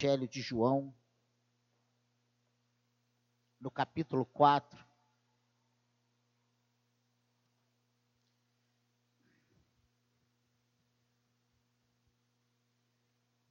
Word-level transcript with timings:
Evangelho 0.00 0.28
de 0.28 0.40
João, 0.40 0.94
no 3.58 3.68
capítulo 3.68 4.24
4. 4.26 4.86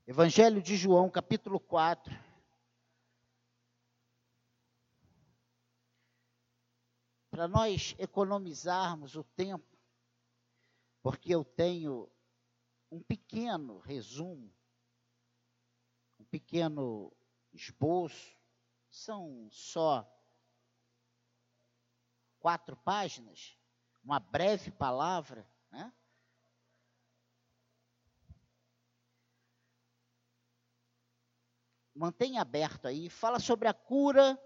Evangelho 0.07 0.61
de 0.61 0.77
João, 0.77 1.09
capítulo 1.09 1.59
4. 1.59 2.13
Para 7.29 7.49
nós 7.49 7.93
economizarmos 7.99 9.17
o 9.17 9.23
tempo, 9.35 9.77
porque 11.03 11.35
eu 11.35 11.43
tenho 11.43 12.09
um 12.89 13.03
pequeno 13.03 13.79
resumo 13.79 14.56
pequeno 16.29 17.11
esboço, 17.53 18.35
são 18.89 19.47
só 19.51 20.05
quatro 22.39 22.75
páginas, 22.77 23.57
uma 24.03 24.19
breve 24.19 24.71
palavra, 24.71 25.49
né? 25.71 25.93
Mantenha 31.93 32.41
aberto 32.41 32.87
aí, 32.87 33.09
fala 33.09 33.39
sobre 33.39 33.67
a 33.67 33.73
cura 33.73 34.39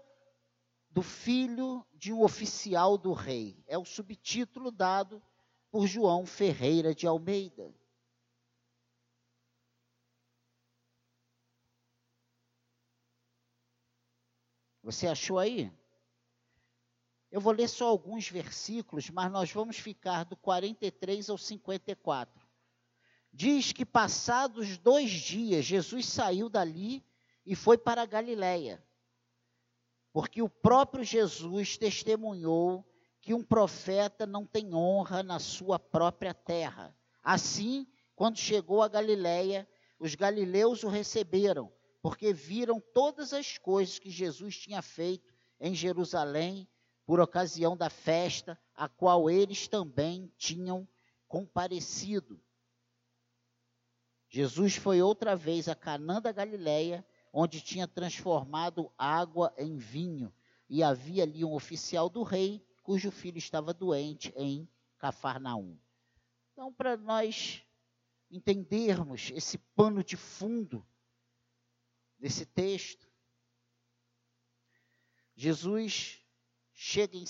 do 0.90 1.02
filho 1.02 1.86
de 1.92 2.12
um 2.12 2.22
oficial 2.22 2.96
do 2.96 3.12
rei. 3.12 3.62
É 3.66 3.78
o 3.78 3.84
subtítulo 3.84 4.70
dado 4.70 5.22
por 5.70 5.86
João 5.86 6.26
Ferreira 6.26 6.94
de 6.94 7.06
Almeida. 7.06 7.74
Você 14.92 15.06
achou 15.06 15.38
aí? 15.38 15.72
Eu 17.30 17.40
vou 17.40 17.52
ler 17.52 17.66
só 17.66 17.88
alguns 17.88 18.28
versículos, 18.28 19.08
mas 19.08 19.32
nós 19.32 19.50
vamos 19.50 19.78
ficar 19.78 20.24
do 20.24 20.36
43 20.36 21.30
ao 21.30 21.38
54. 21.38 22.46
Diz 23.32 23.72
que 23.72 23.86
passados 23.86 24.76
dois 24.76 25.10
dias, 25.10 25.64
Jesus 25.64 26.06
saiu 26.06 26.50
dali 26.50 27.02
e 27.46 27.56
foi 27.56 27.78
para 27.78 28.04
Galiléia, 28.04 28.84
porque 30.12 30.42
o 30.42 30.48
próprio 30.48 31.02
Jesus 31.02 31.78
testemunhou 31.78 32.86
que 33.18 33.32
um 33.32 33.42
profeta 33.42 34.26
não 34.26 34.44
tem 34.44 34.74
honra 34.74 35.22
na 35.22 35.38
sua 35.38 35.78
própria 35.78 36.34
terra. 36.34 36.94
Assim, 37.22 37.86
quando 38.14 38.36
chegou 38.36 38.82
a 38.82 38.88
Galiléia, 38.88 39.66
os 39.98 40.14
galileus 40.14 40.82
o 40.82 40.88
receberam 40.88 41.72
porque 42.02 42.32
viram 42.32 42.80
todas 42.80 43.32
as 43.32 43.56
coisas 43.56 44.00
que 44.00 44.10
Jesus 44.10 44.58
tinha 44.58 44.82
feito 44.82 45.32
em 45.60 45.72
Jerusalém 45.72 46.68
por 47.06 47.20
ocasião 47.20 47.76
da 47.76 47.88
festa 47.88 48.58
a 48.74 48.88
qual 48.88 49.30
eles 49.30 49.68
também 49.68 50.30
tinham 50.36 50.86
comparecido. 51.28 52.42
Jesus 54.28 54.74
foi 54.74 55.00
outra 55.00 55.36
vez 55.36 55.68
a 55.68 55.74
Canaã 55.74 56.20
da 56.20 56.32
Galileia, 56.32 57.06
onde 57.32 57.60
tinha 57.60 57.86
transformado 57.86 58.90
água 58.98 59.54
em 59.56 59.76
vinho, 59.76 60.32
e 60.68 60.82
havia 60.82 61.22
ali 61.22 61.44
um 61.44 61.52
oficial 61.52 62.08
do 62.08 62.22
rei 62.22 62.66
cujo 62.82 63.10
filho 63.10 63.38
estava 63.38 63.72
doente 63.72 64.32
em 64.36 64.68
Cafarnaum. 64.98 65.78
Então, 66.52 66.72
para 66.72 66.96
nós 66.96 67.62
entendermos 68.30 69.30
esse 69.34 69.58
pano 69.58 70.02
de 70.02 70.16
fundo 70.16 70.84
desse 72.22 72.46
texto. 72.46 73.10
Jesus 75.34 76.24
chega 76.72 77.16
em, 77.16 77.24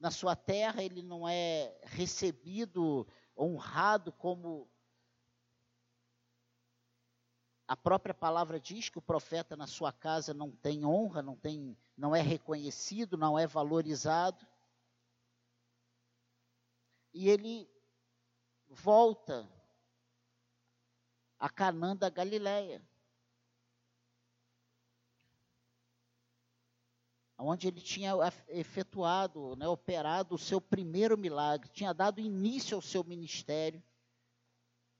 na 0.00 0.10
sua 0.10 0.34
terra, 0.34 0.82
ele 0.82 1.02
não 1.02 1.28
é 1.28 1.78
recebido, 1.82 3.06
honrado 3.36 4.10
como 4.12 4.70
a 7.68 7.76
própria 7.76 8.14
palavra 8.14 8.58
diz 8.58 8.88
que 8.88 8.96
o 8.96 9.02
profeta 9.02 9.54
na 9.54 9.66
sua 9.66 9.92
casa 9.92 10.32
não 10.32 10.50
tem 10.50 10.86
honra, 10.86 11.20
não 11.20 11.36
tem, 11.36 11.76
não 11.94 12.16
é 12.16 12.22
reconhecido, 12.22 13.18
não 13.18 13.38
é 13.38 13.46
valorizado. 13.46 14.46
E 17.12 17.28
ele 17.28 17.68
volta 18.66 19.46
a 21.38 21.50
Canaã 21.50 21.94
da 21.94 22.08
Galileia. 22.08 22.82
Onde 27.38 27.68
ele 27.68 27.80
tinha 27.80 28.12
efetuado, 28.48 29.54
né, 29.56 29.68
operado 29.68 30.34
o 30.34 30.38
seu 30.38 30.60
primeiro 30.60 31.18
milagre, 31.18 31.68
tinha 31.68 31.92
dado 31.92 32.20
início 32.20 32.74
ao 32.74 32.82
seu 32.82 33.04
ministério, 33.04 33.82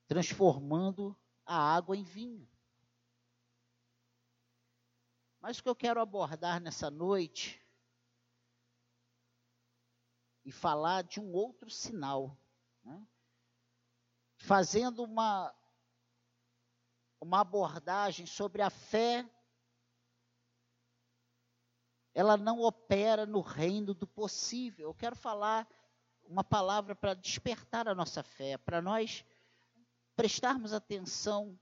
transformando 0.06 1.16
a 1.44 1.56
água 1.56 1.96
em 1.96 2.04
vinho. 2.04 2.48
Mas 5.40 5.58
o 5.58 5.62
que 5.62 5.68
eu 5.68 5.76
quero 5.76 6.00
abordar 6.00 6.60
nessa 6.60 6.90
noite 6.90 7.64
e 10.44 10.52
falar 10.52 11.02
de 11.02 11.20
um 11.20 11.32
outro 11.32 11.70
sinal, 11.70 12.36
né? 12.84 13.06
fazendo 14.36 15.02
uma, 15.02 15.54
uma 17.20 17.40
abordagem 17.40 18.26
sobre 18.26 18.62
a 18.62 18.70
fé 18.70 19.28
ela 22.16 22.38
não 22.38 22.62
opera 22.62 23.26
no 23.26 23.42
reino 23.42 23.92
do 23.92 24.06
possível. 24.06 24.88
Eu 24.88 24.94
quero 24.94 25.14
falar 25.14 25.68
uma 26.24 26.42
palavra 26.42 26.96
para 26.96 27.12
despertar 27.12 27.86
a 27.86 27.94
nossa 27.94 28.22
fé, 28.22 28.56
para 28.56 28.80
nós 28.80 29.22
prestarmos 30.16 30.72
atenção 30.72 31.60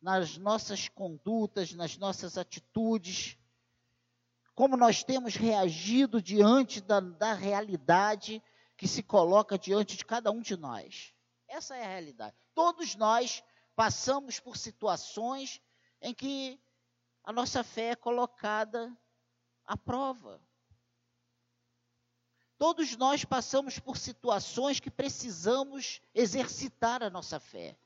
nas 0.00 0.38
nossas 0.38 0.88
condutas, 0.88 1.74
nas 1.74 1.98
nossas 1.98 2.38
atitudes, 2.38 3.36
como 4.54 4.74
nós 4.74 5.04
temos 5.04 5.36
reagido 5.36 6.22
diante 6.22 6.80
da, 6.80 7.00
da 7.00 7.34
realidade 7.34 8.42
que 8.78 8.88
se 8.88 9.02
coloca 9.02 9.58
diante 9.58 9.98
de 9.98 10.04
cada 10.06 10.30
um 10.30 10.40
de 10.40 10.56
nós. 10.56 11.12
Essa 11.46 11.76
é 11.76 11.84
a 11.84 11.88
realidade. 11.88 12.34
Todos 12.54 12.96
nós 12.96 13.44
passamos 13.76 14.40
por 14.40 14.56
situações 14.56 15.60
em 16.00 16.14
que 16.14 16.58
a 17.22 17.34
nossa 17.34 17.62
fé 17.62 17.90
é 17.90 17.94
colocada 17.94 18.90
a 19.66 19.76
prova. 19.76 20.40
Todos 22.56 22.96
nós 22.96 23.24
passamos 23.24 23.78
por 23.78 23.96
situações 23.96 24.80
que 24.80 24.90
precisamos 24.90 26.00
exercitar 26.14 27.02
a 27.02 27.10
nossa 27.10 27.40
fé. 27.40 27.76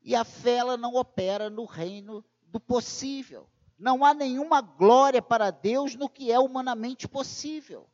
E 0.00 0.16
a 0.16 0.24
fé 0.24 0.56
ela 0.56 0.76
não 0.76 0.94
opera 0.94 1.48
no 1.48 1.64
reino 1.64 2.24
do 2.42 2.58
possível. 2.58 3.48
Não 3.78 4.04
há 4.04 4.14
nenhuma 4.14 4.60
glória 4.60 5.20
para 5.20 5.50
Deus 5.50 5.94
no 5.94 6.08
que 6.08 6.32
é 6.32 6.38
humanamente 6.38 7.06
possível. 7.06 7.88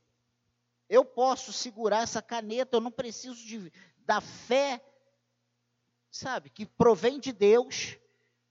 Eu 0.89 1.05
posso 1.05 1.53
segurar 1.53 2.03
essa 2.03 2.23
caneta, 2.23 2.77
eu 2.77 2.81
não 2.81 2.91
preciso 2.91 3.45
de, 3.45 3.73
da 4.07 4.21
fé, 4.21 4.83
sabe, 6.11 6.49
que 6.49 6.65
provém 6.65 7.21
de 7.21 7.31
Deus 7.31 7.99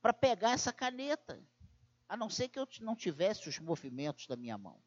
para 0.00 0.12
pegar 0.12 0.52
essa 0.52 0.72
caneta 0.72 1.42
a 2.08 2.16
não 2.16 2.30
ser 2.30 2.48
que 2.48 2.58
eu 2.58 2.66
não 2.80 2.96
tivesse 2.96 3.48
os 3.48 3.58
movimentos 3.58 4.26
da 4.26 4.36
minha 4.36 4.56
mão. 4.56 4.82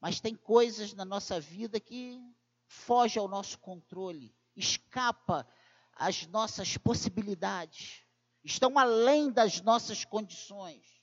Mas 0.00 0.20
tem 0.20 0.34
coisas 0.34 0.94
na 0.94 1.04
nossa 1.04 1.38
vida 1.38 1.78
que 1.78 2.18
foge 2.66 3.18
ao 3.18 3.28
nosso 3.28 3.58
controle, 3.58 4.34
escapa 4.56 5.46
às 5.92 6.26
nossas 6.26 6.76
possibilidades, 6.76 8.04
estão 8.42 8.78
além 8.78 9.30
das 9.30 9.60
nossas 9.60 10.04
condições. 10.04 11.02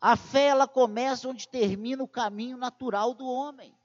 A 0.00 0.16
fé 0.16 0.46
ela 0.46 0.66
começa 0.66 1.28
onde 1.28 1.48
termina 1.48 2.02
o 2.02 2.08
caminho 2.08 2.56
natural 2.56 3.14
do 3.14 3.26
homem. 3.26 3.78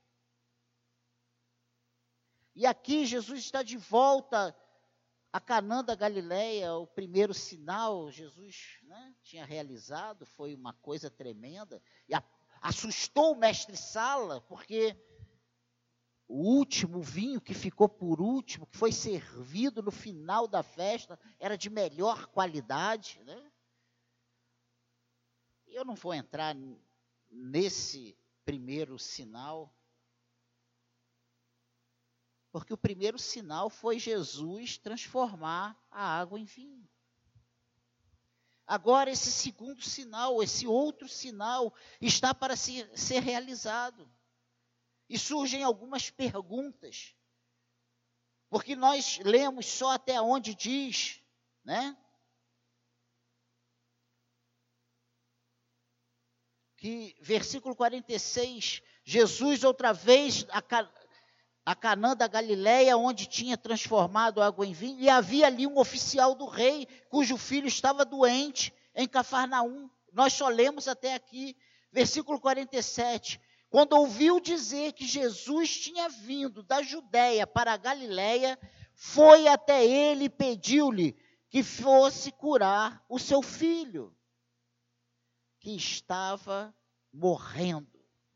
E 2.56 2.66
aqui 2.66 3.06
Jesus 3.06 3.42
está 3.42 3.62
de 3.62 3.78
volta 3.78 4.56
a 5.36 5.40
Canaã 5.42 5.84
da 5.84 5.96
Galileia, 5.96 6.76
o 6.76 6.88
primeiro 6.88 7.34
sinal 7.34 8.10
Jesus 8.10 8.80
né, 8.84 9.14
tinha 9.22 9.44
realizado, 9.44 10.26
foi 10.26 10.56
uma 10.56 10.72
coisa 10.72 11.12
tremenda, 11.12 11.84
e 12.08 12.14
assustou 12.62 13.34
o 13.34 13.38
mestre 13.38 13.76
Sala, 13.76 14.40
porque 14.40 14.96
o 16.26 16.36
último 16.36 17.02
vinho 17.02 17.42
que 17.42 17.54
ficou 17.54 17.90
por 17.90 18.22
último, 18.22 18.66
que 18.66 18.78
foi 18.78 18.94
servido 18.94 19.84
no 19.84 19.92
final 19.92 20.48
da 20.48 20.64
festa, 20.64 21.20
era 21.38 21.58
de 21.58 21.70
melhor 21.70 22.28
qualidade. 22.28 23.22
Né? 23.26 23.52
Eu 25.68 25.84
não 25.84 25.96
vou 25.96 26.14
entrar 26.14 26.56
nesse 27.30 28.18
primeiro 28.46 28.98
sinal, 28.98 29.75
Porque 32.56 32.74
o 32.74 32.78
primeiro 32.78 33.20
sinal 33.20 33.70
foi 33.70 34.00
Jesus 34.00 34.78
transformar 34.78 35.78
a 35.92 36.18
água 36.22 36.40
em 36.40 36.46
vinho. 36.46 36.90
Agora, 38.66 39.12
esse 39.12 39.30
segundo 39.30 39.82
sinal, 39.82 40.42
esse 40.42 40.66
outro 40.66 41.10
sinal, 41.10 41.76
está 42.00 42.34
para 42.34 42.56
se, 42.56 42.90
ser 42.96 43.20
realizado. 43.20 44.10
E 45.10 45.20
surgem 45.20 45.64
algumas 45.64 46.10
perguntas. 46.10 47.14
Porque 48.50 48.74
nós 48.74 49.20
lemos 49.20 49.66
só 49.66 49.90
até 49.90 50.22
onde 50.22 50.56
diz, 50.56 51.22
né? 51.62 51.98
Que 56.78 57.18
versículo 57.20 57.76
46, 57.76 58.82
Jesus 59.04 59.66
outra 59.66 59.92
vez 59.92 60.46
a, 61.66 61.74
Canã 61.74 62.16
da 62.16 62.28
Galileia, 62.28 62.96
onde 62.96 63.26
tinha 63.26 63.58
transformado 63.58 64.42
água 64.42 64.66
em 64.66 64.74
vinho, 64.74 65.00
e 65.00 65.10
havia 65.10 65.48
ali 65.48 65.66
um 65.66 65.80
oficial 65.80 66.36
do 66.36 66.46
rei, 66.46 66.88
cujo 67.10 67.38
filho 67.38 67.68
estava 67.68 68.06
doente 68.06 68.74
em 68.94 69.08
Cafarnaum. 69.08 69.90
Nós 70.14 70.34
só 70.34 70.48
lemos 70.48 70.88
até 70.88 71.16
aqui, 71.16 71.58
versículo 71.92 72.40
47. 72.40 73.42
Quando 73.70 73.94
ouviu 73.94 74.40
dizer 74.40 74.94
que 74.94 75.06
Jesus 75.06 75.78
tinha 75.78 76.08
vindo 76.08 76.62
da 76.62 76.82
Judéia 76.82 77.48
para 77.48 77.74
a 77.74 77.78
Galileia, 77.78 78.58
foi 78.94 79.48
até 79.48 79.86
ele 79.86 80.26
e 80.26 80.30
pediu-lhe 80.30 81.18
que 81.50 81.64
fosse 81.64 82.32
curar 82.32 83.04
o 83.10 83.18
seu 83.18 83.42
filho, 83.42 84.16
que 85.60 85.76
estava 85.76 86.74
morrendo. 87.12 87.88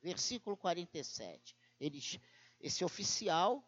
Versículo 0.01 0.57
47. 0.57 1.55
Eles 1.79 2.19
esse 2.59 2.83
oficial 2.83 3.63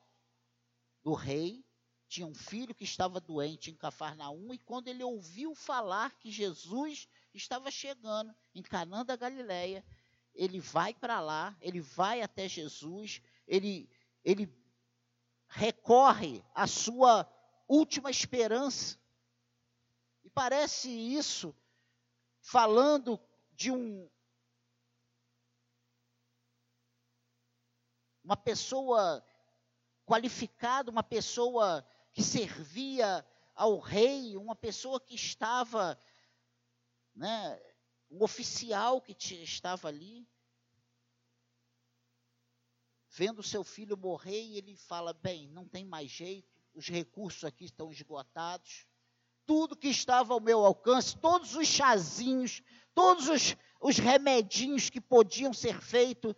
do 1.03 1.13
rei 1.13 1.63
tinha 2.07 2.27
um 2.27 2.35
filho 2.35 2.75
que 2.75 2.83
estava 2.83 3.21
doente 3.21 3.71
em 3.71 3.75
Cafarnaum, 3.75 4.53
e 4.53 4.57
quando 4.57 4.89
ele 4.89 5.01
ouviu 5.01 5.55
falar 5.55 6.13
que 6.17 6.29
Jesus 6.29 7.07
estava 7.33 7.71
chegando 7.71 8.35
em 8.53 8.61
Canaã 8.61 9.05
da 9.05 9.15
Galileia, 9.15 9.85
ele 10.35 10.59
vai 10.59 10.93
para 10.93 11.21
lá, 11.21 11.55
ele 11.61 11.79
vai 11.79 12.21
até 12.21 12.49
Jesus, 12.49 13.21
ele, 13.47 13.89
ele 14.25 14.53
recorre 15.47 16.43
à 16.53 16.67
sua 16.67 17.25
última 17.65 18.11
esperança. 18.11 18.97
E 20.23 20.29
parece 20.29 20.89
isso 20.89 21.55
falando 22.41 23.17
de 23.53 23.71
um, 23.71 24.09
uma 28.23 28.37
pessoa 28.37 29.23
qualificada, 30.05 30.91
uma 30.91 31.03
pessoa 31.03 31.85
que 32.11 32.23
servia 32.23 33.25
ao 33.55 33.79
rei, 33.79 34.35
uma 34.37 34.55
pessoa 34.55 34.99
que 34.99 35.15
estava, 35.15 35.97
né, 37.15 37.61
um 38.09 38.23
oficial 38.23 39.01
que 39.01 39.15
estava 39.43 39.87
ali, 39.87 40.27
vendo 43.09 43.43
seu 43.43 43.63
filho 43.63 43.97
morrer, 43.97 44.41
e 44.41 44.57
ele 44.57 44.75
fala: 44.75 45.13
bem, 45.13 45.47
não 45.49 45.67
tem 45.67 45.85
mais 45.85 46.09
jeito, 46.09 46.49
os 46.73 46.87
recursos 46.87 47.43
aqui 47.43 47.65
estão 47.65 47.91
esgotados, 47.91 48.85
tudo 49.45 49.75
que 49.75 49.89
estava 49.89 50.33
ao 50.33 50.39
meu 50.39 50.65
alcance, 50.65 51.17
todos 51.17 51.55
os 51.55 51.67
chazinhos, 51.67 52.61
todos 52.93 53.27
os, 53.27 53.55
os 53.81 53.97
remedinhos 53.97 54.89
que 54.89 55.01
podiam 55.01 55.53
ser 55.53 55.81
feitos, 55.81 56.35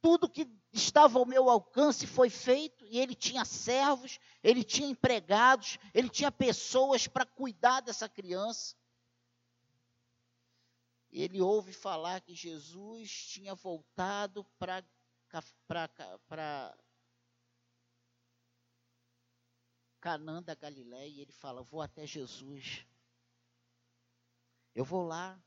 tudo 0.00 0.28
que 0.28 0.44
estava 0.78 1.18
ao 1.18 1.26
meu 1.26 1.48
alcance 1.48 2.06
foi 2.06 2.30
feito, 2.30 2.84
e 2.86 2.98
ele 2.98 3.14
tinha 3.14 3.44
servos, 3.44 4.18
ele 4.42 4.62
tinha 4.62 4.88
empregados, 4.88 5.78
ele 5.92 6.08
tinha 6.08 6.30
pessoas 6.30 7.06
para 7.06 7.26
cuidar 7.26 7.80
dessa 7.80 8.08
criança. 8.08 8.76
Ele 11.10 11.40
ouve 11.40 11.72
falar 11.72 12.20
que 12.20 12.34
Jesus 12.34 13.10
tinha 13.10 13.54
voltado 13.54 14.44
para 14.58 14.84
Canaã 20.00 20.42
da 20.42 20.54
Galiléia 20.54 21.08
e 21.08 21.20
ele 21.20 21.32
fala: 21.32 21.62
Vou 21.62 21.80
até 21.80 22.06
Jesus. 22.06 22.86
Eu 24.74 24.84
vou 24.84 25.06
lá. 25.06 25.42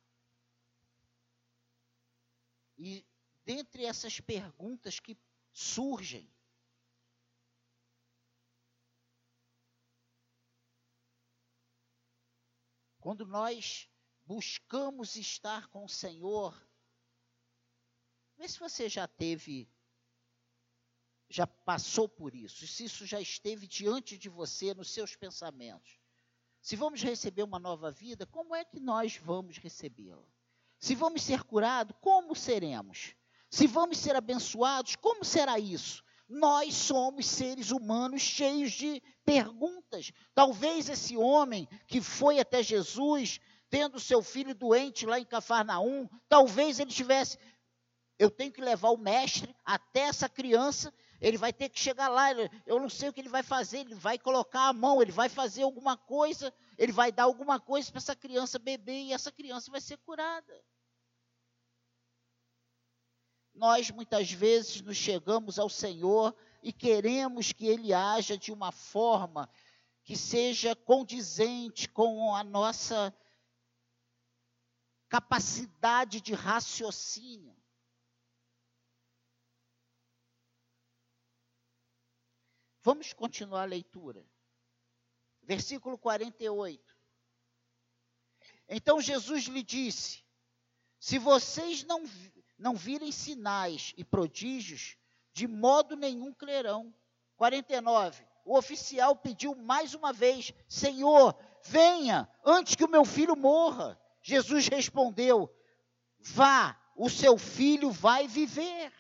E 2.78 3.06
dentre 3.50 3.84
essas 3.84 4.20
perguntas 4.20 5.00
que 5.00 5.18
surgem, 5.52 6.32
quando 13.00 13.26
nós 13.26 13.90
buscamos 14.24 15.16
estar 15.16 15.68
com 15.70 15.84
o 15.84 15.90
Senhor, 15.90 16.54
vê 18.38 18.48
se 18.48 18.60
você 18.60 18.88
já 18.88 19.08
teve, 19.08 19.68
já 21.28 21.48
passou 21.48 22.08
por 22.08 22.36
isso, 22.36 22.68
se 22.68 22.84
isso 22.86 23.04
já 23.04 23.20
esteve 23.20 23.66
diante 23.66 24.16
de 24.16 24.30
você 24.30 24.76
nos 24.76 24.92
seus 24.92 25.16
pensamentos. 25.16 26.00
Se 26.62 26.76
vamos 26.76 27.02
receber 27.02 27.42
uma 27.42 27.58
nova 27.58 27.90
vida, 27.90 28.28
como 28.28 28.54
é 28.54 28.64
que 28.64 28.80
nós 28.80 29.18
vamos 29.18 29.58
recebê-la? 29.58 30.28
Se 30.78 30.94
vamos 30.94 31.24
ser 31.24 31.42
curados, 31.44 31.98
como 32.00 32.36
seremos? 32.36 33.18
Se 33.50 33.66
vamos 33.66 33.98
ser 33.98 34.16
abençoados, 34.16 34.96
como 34.96 35.26
será 35.26 35.58
isso? 35.58 36.04
Nós 36.28 36.76
somos 36.76 37.26
seres 37.26 37.72
humanos 37.72 38.22
cheios 38.22 38.72
de 38.72 39.02
perguntas. 39.26 40.12
Talvez 40.36 40.88
esse 40.88 41.18
homem 41.18 41.68
que 41.88 42.00
foi 42.00 42.40
até 42.40 42.62
Jesus, 42.62 43.40
tendo 43.68 44.00
seu 44.00 44.22
filho 44.22 44.54
doente 44.54 45.08
lá 45.08 45.20
em 45.20 45.26
Cafarnaum, 45.26 46.08
talvez 46.28 46.80
ele 46.80 46.92
tivesse. 46.92 47.40
Eu 48.20 48.30
tenho 48.30 48.52
que 48.52 48.62
levar 48.62 48.90
o 48.90 48.98
mestre 48.98 49.56
até 49.66 50.02
essa 50.02 50.30
criança, 50.30 50.94
ele 51.20 51.38
vai 51.38 51.52
ter 51.52 51.70
que 51.70 51.80
chegar 51.80 52.10
lá, 52.10 52.32
eu 52.68 52.80
não 52.80 52.90
sei 52.90 53.10
o 53.10 53.14
que 53.14 53.22
ele 53.22 53.30
vai 53.30 53.42
fazer, 53.42 53.80
ele 53.80 53.96
vai 53.96 54.20
colocar 54.20 54.68
a 54.68 54.74
mão, 54.74 55.02
ele 55.02 55.12
vai 55.12 55.30
fazer 55.30 55.64
alguma 55.64 55.98
coisa, 55.98 56.54
ele 56.78 56.92
vai 56.92 57.12
dar 57.12 57.24
alguma 57.24 57.60
coisa 57.60 57.90
para 57.90 58.00
essa 58.00 58.16
criança 58.16 58.60
beber 58.60 59.06
e 59.06 59.14
essa 59.14 59.32
criança 59.32 59.72
vai 59.72 59.82
ser 59.82 59.98
curada 59.98 60.54
nós 63.60 63.92
muitas 63.92 64.32
vezes 64.32 64.80
nos 64.82 64.96
chegamos 64.96 65.60
ao 65.60 65.70
Senhor 65.70 66.34
e 66.64 66.72
queremos 66.72 67.52
que 67.52 67.68
Ele 67.68 67.94
haja 67.94 68.38
de 68.38 68.54
uma 68.54 68.72
forma 68.72 69.50
que 70.02 70.16
seja 70.16 70.74
condizente 70.76 71.90
com 71.90 72.34
a 72.34 72.42
nossa 72.42 73.14
capacidade 75.10 76.22
de 76.22 76.34
raciocínio. 76.34 77.54
Vamos 82.82 83.12
continuar 83.12 83.64
a 83.64 83.66
leitura. 83.66 84.26
Versículo 85.42 85.98
48. 85.98 86.98
Então 88.70 89.02
Jesus 89.02 89.44
lhe 89.46 89.64
disse: 89.64 90.24
Se 90.98 91.20
vocês 91.20 91.84
não 91.84 92.06
não 92.60 92.76
virem 92.76 93.12
sinais 93.12 93.94
e 93.98 94.04
prodígios, 94.04 94.98
de 95.34 95.48
modo 95.48 95.96
nenhum 95.96 96.34
crerão. 96.34 96.94
49. 97.38 98.28
O 98.44 98.58
oficial 98.58 99.16
pediu 99.16 99.56
mais 99.56 99.94
uma 99.94 100.12
vez: 100.12 100.54
Senhor, 100.68 101.34
venha 101.64 102.30
antes 102.44 102.76
que 102.76 102.84
o 102.84 102.90
meu 102.90 103.06
filho 103.06 103.36
morra. 103.36 104.00
Jesus 104.22 104.68
respondeu: 104.68 105.50
Vá, 106.20 106.78
o 106.96 107.10
seu 107.10 107.38
filho 107.38 107.90
vai 107.92 108.28
viver. 108.28 108.92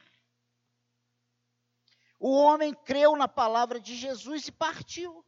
O 2.17 2.31
homem 2.31 2.73
creu 2.73 3.15
na 3.15 3.27
palavra 3.27 3.79
de 3.79 3.95
Jesus 3.95 4.47
e 4.47 4.51
partiu. 4.51 5.25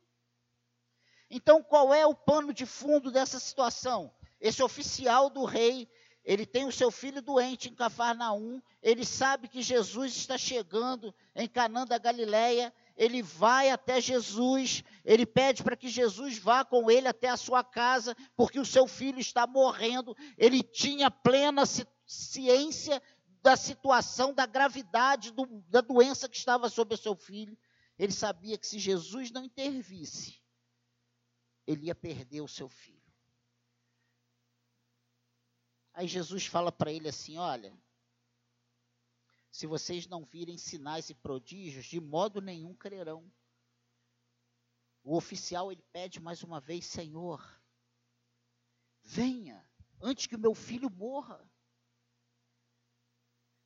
Então, 1.29 1.63
qual 1.63 1.93
é 1.93 2.05
o 2.05 2.15
pano 2.15 2.53
de 2.53 2.65
fundo 2.65 3.11
dessa 3.11 3.39
situação? 3.39 4.13
Esse 4.39 4.61
oficial 4.61 5.29
do 5.29 5.45
rei 5.45 5.89
ele 6.24 6.46
tem 6.46 6.66
o 6.66 6.72
seu 6.72 6.92
filho 6.92 7.22
doente 7.22 7.70
em 7.70 7.74
Cafarnaum, 7.74 8.62
ele 8.82 9.04
sabe 9.04 9.48
que 9.48 9.62
Jesus 9.62 10.16
está 10.16 10.38
chegando 10.38 11.13
em 11.36 11.48
Canaã 11.48 11.86
da 11.86 11.98
Galileia, 11.98 12.72
ele 12.96 13.24
vai 13.24 13.72
até 13.72 14.00
Jesus, 14.00 14.84
ele 15.04 15.25
pede 15.25 15.63
para 15.63 15.75
que 15.75 15.90
Jesus 15.90 16.38
vá 16.38 16.63
com 16.63 16.92
ele 16.92 17.08
até 17.08 17.30
a 17.30 17.38
sua 17.38 17.63
casa, 17.63 18.16
porque 18.36 18.60
o 18.60 18.66
seu 18.66 18.88
filho 18.88 19.20
está 19.20 19.48
morrendo. 19.48 20.16
Ele 20.38 20.62
tinha 20.62 21.10
plena 21.10 21.63
ciência 22.06 23.01
da 23.42 23.56
situação, 23.56 24.34
da 24.34 24.46
gravidade 24.46 25.32
do, 25.32 25.48
da 25.68 25.82
doença 25.82 26.30
que 26.30 26.38
estava 26.38 26.70
sobre 26.70 26.94
o 26.94 26.98
seu 26.98 27.16
filho. 27.16 27.58
Ele 27.98 28.12
sabia 28.12 28.58
que 28.58 28.68
se 28.68 28.78
Jesus 28.78 29.32
não 29.32 29.44
intervisse, 29.44 30.40
ele 31.66 31.88
ia 31.88 31.96
perder 31.96 32.42
o 32.42 32.48
seu 32.48 32.70
filho. 32.70 33.00
Aí 35.93 36.07
Jesus 36.07 36.45
fala 36.45 36.71
para 36.71 36.91
ele 36.91 37.10
assim: 37.10 37.38
Olha, 37.38 37.74
se 39.51 39.67
vocês 39.67 40.07
não 40.07 40.24
virem 40.24 40.57
sinais 40.57 41.10
e 41.10 41.13
prodígios, 41.13 41.86
de 41.86 42.00
modo 42.00 42.41
nenhum 42.41 42.74
crerão. 42.74 43.29
o 45.03 45.15
oficial 45.15 45.71
ele 45.71 45.83
pede 45.91 46.19
mais 46.19 46.43
uma 46.43 46.60
vez: 46.60 46.86
Senhor, 46.86 47.43
venha 49.03 49.67
antes 50.01 50.27
que 50.27 50.36
o 50.36 50.39
meu 50.39 50.55
filho 50.55 50.89
morra. 50.89 51.45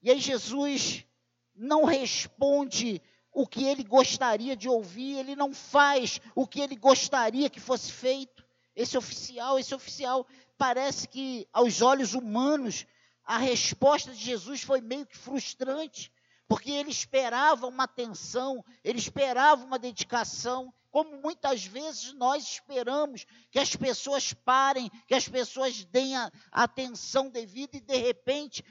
E 0.02 0.10
aí 0.10 0.20
Jesus 0.20 1.06
não 1.54 1.84
responde 1.84 3.02
o 3.32 3.46
que 3.46 3.64
ele 3.64 3.84
gostaria 3.84 4.56
de 4.56 4.70
ouvir, 4.70 5.18
ele 5.18 5.36
não 5.36 5.54
faz 5.54 6.22
o 6.34 6.48
que 6.48 6.62
ele 6.62 6.76
gostaria 6.76 7.50
que 7.50 7.60
fosse 7.60 7.92
feito. 7.92 8.46
Esse 8.76 8.98
oficial, 8.98 9.58
esse 9.58 9.74
oficial 9.74 10.28
parece 10.58 11.08
que 11.08 11.48
aos 11.52 11.82
olhos 11.82 12.14
humanos 12.14 12.86
a 13.24 13.38
resposta 13.38 14.12
de 14.12 14.20
Jesus 14.24 14.62
foi 14.62 14.82
meio 14.82 15.06
que 15.06 15.18
frustrante, 15.18 16.12
porque 16.48 16.72
ele 16.72 16.92
esperava 16.92 17.68
uma 17.68 17.86
atenção, 17.86 18.64
ele 18.84 19.00
esperava 19.00 19.64
uma 19.64 19.80
dedicação, 19.80 20.74
como 20.92 21.22
muitas 21.22 21.66
vezes 21.66 22.14
nós 22.14 22.44
esperamos 22.44 23.26
que 23.50 23.60
as 23.60 23.76
pessoas 23.76 24.32
parem, 24.32 24.90
que 25.08 25.16
as 25.16 25.28
pessoas 25.28 25.84
deem 25.86 26.16
a 26.16 26.32
atenção 26.52 27.30
devida 27.30 27.78
e 27.78 27.82
de 27.82 27.98
repente, 27.98 28.64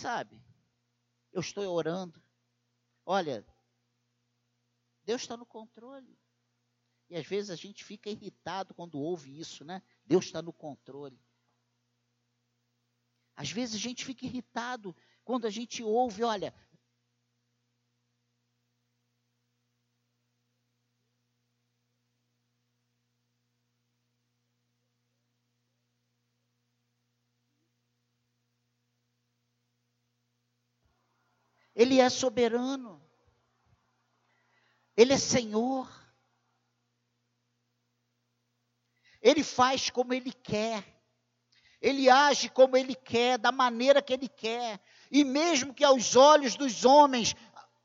sabe, 0.00 0.40
eu 1.32 1.40
estou 1.40 1.64
orando. 1.72 2.22
Olha, 3.04 3.44
Deus 5.02 5.22
está 5.22 5.36
no 5.36 5.46
controle. 5.46 6.16
E 7.08 7.16
às 7.16 7.26
vezes 7.26 7.50
a 7.50 7.56
gente 7.56 7.84
fica 7.84 8.08
irritado 8.08 8.72
quando 8.72 9.00
ouve 9.00 9.36
isso, 9.40 9.64
né? 9.64 9.82
Deus 10.10 10.24
está 10.24 10.42
no 10.42 10.52
controle. 10.52 11.16
Às 13.36 13.52
vezes 13.52 13.76
a 13.76 13.78
gente 13.78 14.04
fica 14.04 14.26
irritado 14.26 14.94
quando 15.22 15.46
a 15.46 15.50
gente 15.50 15.84
ouve, 15.84 16.24
olha, 16.24 16.52
Ele 31.72 32.00
é 32.00 32.10
soberano. 32.10 33.00
Ele 34.96 35.12
é 35.12 35.18
Senhor. 35.18 35.99
Ele 39.22 39.42
faz 39.42 39.90
como 39.90 40.14
Ele 40.14 40.32
quer. 40.32 40.84
Ele 41.80 42.10
age 42.10 42.48
como 42.48 42.76
Ele 42.76 42.94
quer, 42.94 43.38
da 43.38 43.50
maneira 43.50 44.02
que 44.02 44.12
Ele 44.12 44.28
quer. 44.28 44.80
E 45.10 45.24
mesmo 45.24 45.74
que 45.74 45.84
aos 45.84 46.14
olhos 46.14 46.54
dos 46.54 46.84
homens 46.84 47.34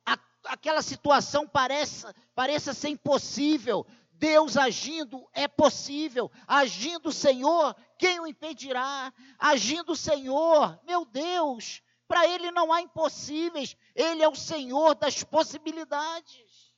a, 0.05 0.17
aquela 0.45 0.81
situação 0.81 1.47
pareça, 1.47 2.13
pareça 2.33 2.73
ser 2.73 2.89
impossível, 2.89 3.85
Deus 4.11 4.57
agindo 4.57 5.27
é 5.33 5.47
possível. 5.47 6.31
Agindo 6.47 7.09
o 7.09 7.13
Senhor, 7.13 7.75
quem 7.97 8.19
o 8.19 8.27
impedirá? 8.27 9.13
Agindo 9.37 9.91
o 9.91 9.97
Senhor, 9.97 10.79
meu 10.83 11.05
Deus, 11.05 11.81
para 12.07 12.27
Ele 12.27 12.51
não 12.51 12.71
há 12.71 12.81
impossíveis. 12.81 13.75
Ele 13.93 14.23
é 14.23 14.27
o 14.27 14.35
Senhor 14.35 14.95
das 14.95 15.23
possibilidades. 15.23 16.73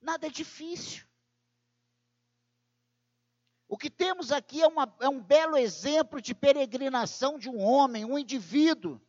Nada 0.00 0.26
é 0.26 0.30
difícil. 0.30 1.04
O 3.74 3.76
que 3.76 3.90
temos 3.90 4.30
aqui 4.30 4.62
é, 4.62 4.68
uma, 4.68 4.96
é 5.00 5.08
um 5.08 5.20
belo 5.20 5.56
exemplo 5.56 6.22
de 6.22 6.32
peregrinação 6.32 7.40
de 7.40 7.50
um 7.50 7.60
homem, 7.60 8.04
um 8.04 8.16
indivíduo, 8.16 9.00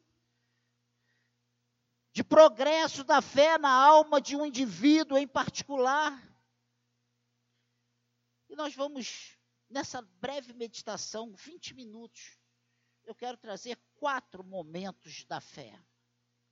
de 2.12 2.24
progresso 2.24 3.04
da 3.04 3.22
fé 3.22 3.60
na 3.60 3.70
alma 3.70 4.20
de 4.20 4.36
um 4.36 4.44
indivíduo 4.44 5.20
em 5.20 5.28
particular. 5.28 6.20
E 8.50 8.56
nós 8.56 8.74
vamos, 8.74 9.38
nessa 9.70 10.02
breve 10.02 10.52
meditação, 10.52 11.32
20 11.32 11.76
minutos, 11.76 12.40
eu 13.04 13.14
quero 13.14 13.38
trazer 13.38 13.80
quatro 13.94 14.44
momentos 14.44 15.26
da 15.26 15.40
fé 15.40 15.80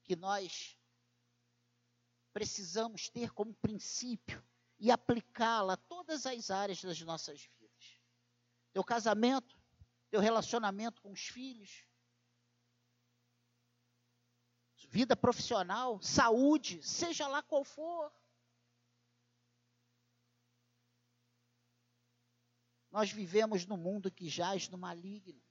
que 0.03 0.15
nós 0.15 0.77
precisamos 2.31 3.09
ter 3.09 3.31
como 3.31 3.55
princípio 3.55 4.45
e 4.77 4.91
aplicá-la 4.91 5.73
a 5.73 5.77
todas 5.77 6.27
as 6.27 6.51
áreas 6.51 6.79
das 6.79 7.01
nossas 7.01 7.41
vidas. 7.41 7.62
Teu 8.73 8.83
casamento, 8.83 9.57
teu 10.09 10.19
relacionamento 10.19 11.01
com 11.01 11.11
os 11.11 11.27
filhos, 11.27 11.87
vida 14.93 15.15
profissional, 15.15 15.99
saúde, 16.03 16.83
seja 16.83 17.27
lá 17.27 17.41
qual 17.41 17.63
for. 17.63 18.13
Nós 22.91 23.11
vivemos 23.11 23.65
num 23.65 23.75
mundo 23.75 24.11
que 24.11 24.29
jaz 24.29 24.69
no 24.69 24.77
maligno. 24.77 25.41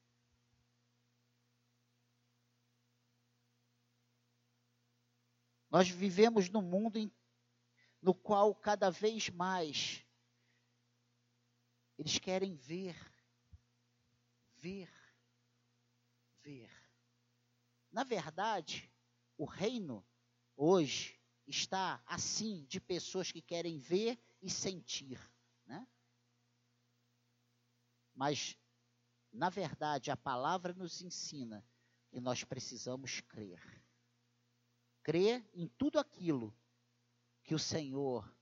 Nós 5.69 5.88
vivemos 5.88 6.49
num 6.49 6.62
mundo 6.62 6.97
em, 6.97 7.12
no 8.00 8.14
qual 8.14 8.55
cada 8.55 8.91
vez 8.91 9.29
mais 9.29 10.07
eles 11.99 12.17
querem 12.21 12.55
ver, 12.55 13.12
ver, 14.62 14.90
ver. 16.42 16.71
Na 17.90 18.04
verdade, 18.04 18.90
o 19.37 19.45
reino 19.45 20.07
hoje 20.57 21.21
está 21.47 22.02
assim 22.07 22.64
de 22.66 22.81
pessoas 22.81 23.31
que 23.31 23.42
querem 23.42 23.76
ver 23.76 24.19
e 24.40 24.49
sentir, 24.49 25.21
né? 25.66 25.87
Mas 28.14 28.57
na 29.33 29.50
verdade 29.50 30.11
a 30.11 30.16
palavra 30.16 30.73
nos 30.73 31.02
ensina 31.02 31.66
que 32.09 32.21
nós 32.21 32.45
precisamos 32.45 33.21
crer 33.21 33.83
crer 35.02 35.45
em 35.52 35.69
tudo 35.69 35.99
aquilo 35.99 36.57
que 37.42 37.54
o 37.54 37.59
Senhor 37.59 38.33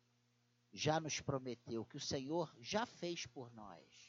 já 0.72 1.00
nos 1.00 1.20
prometeu, 1.20 1.84
que 1.84 1.96
o 1.96 2.00
Senhor 2.00 2.54
já 2.60 2.86
fez 2.86 3.26
por 3.26 3.50
nós. 3.52 3.99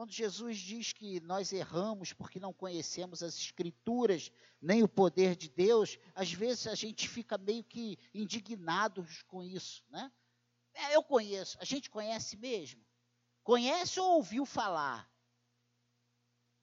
Quando 0.00 0.12
Jesus 0.12 0.56
diz 0.56 0.94
que 0.94 1.20
nós 1.20 1.52
erramos 1.52 2.14
porque 2.14 2.40
não 2.40 2.54
conhecemos 2.54 3.22
as 3.22 3.36
Escrituras, 3.36 4.32
nem 4.58 4.82
o 4.82 4.88
poder 4.88 5.36
de 5.36 5.50
Deus, 5.50 5.98
às 6.14 6.32
vezes 6.32 6.66
a 6.68 6.74
gente 6.74 7.06
fica 7.06 7.36
meio 7.36 7.62
que 7.62 7.98
indignado 8.14 9.06
com 9.28 9.42
isso, 9.42 9.84
né? 9.90 10.10
É, 10.72 10.96
eu 10.96 11.02
conheço, 11.02 11.58
a 11.60 11.66
gente 11.66 11.90
conhece 11.90 12.38
mesmo? 12.38 12.82
Conhece 13.42 14.00
ou 14.00 14.12
ouviu 14.12 14.46
falar? 14.46 15.06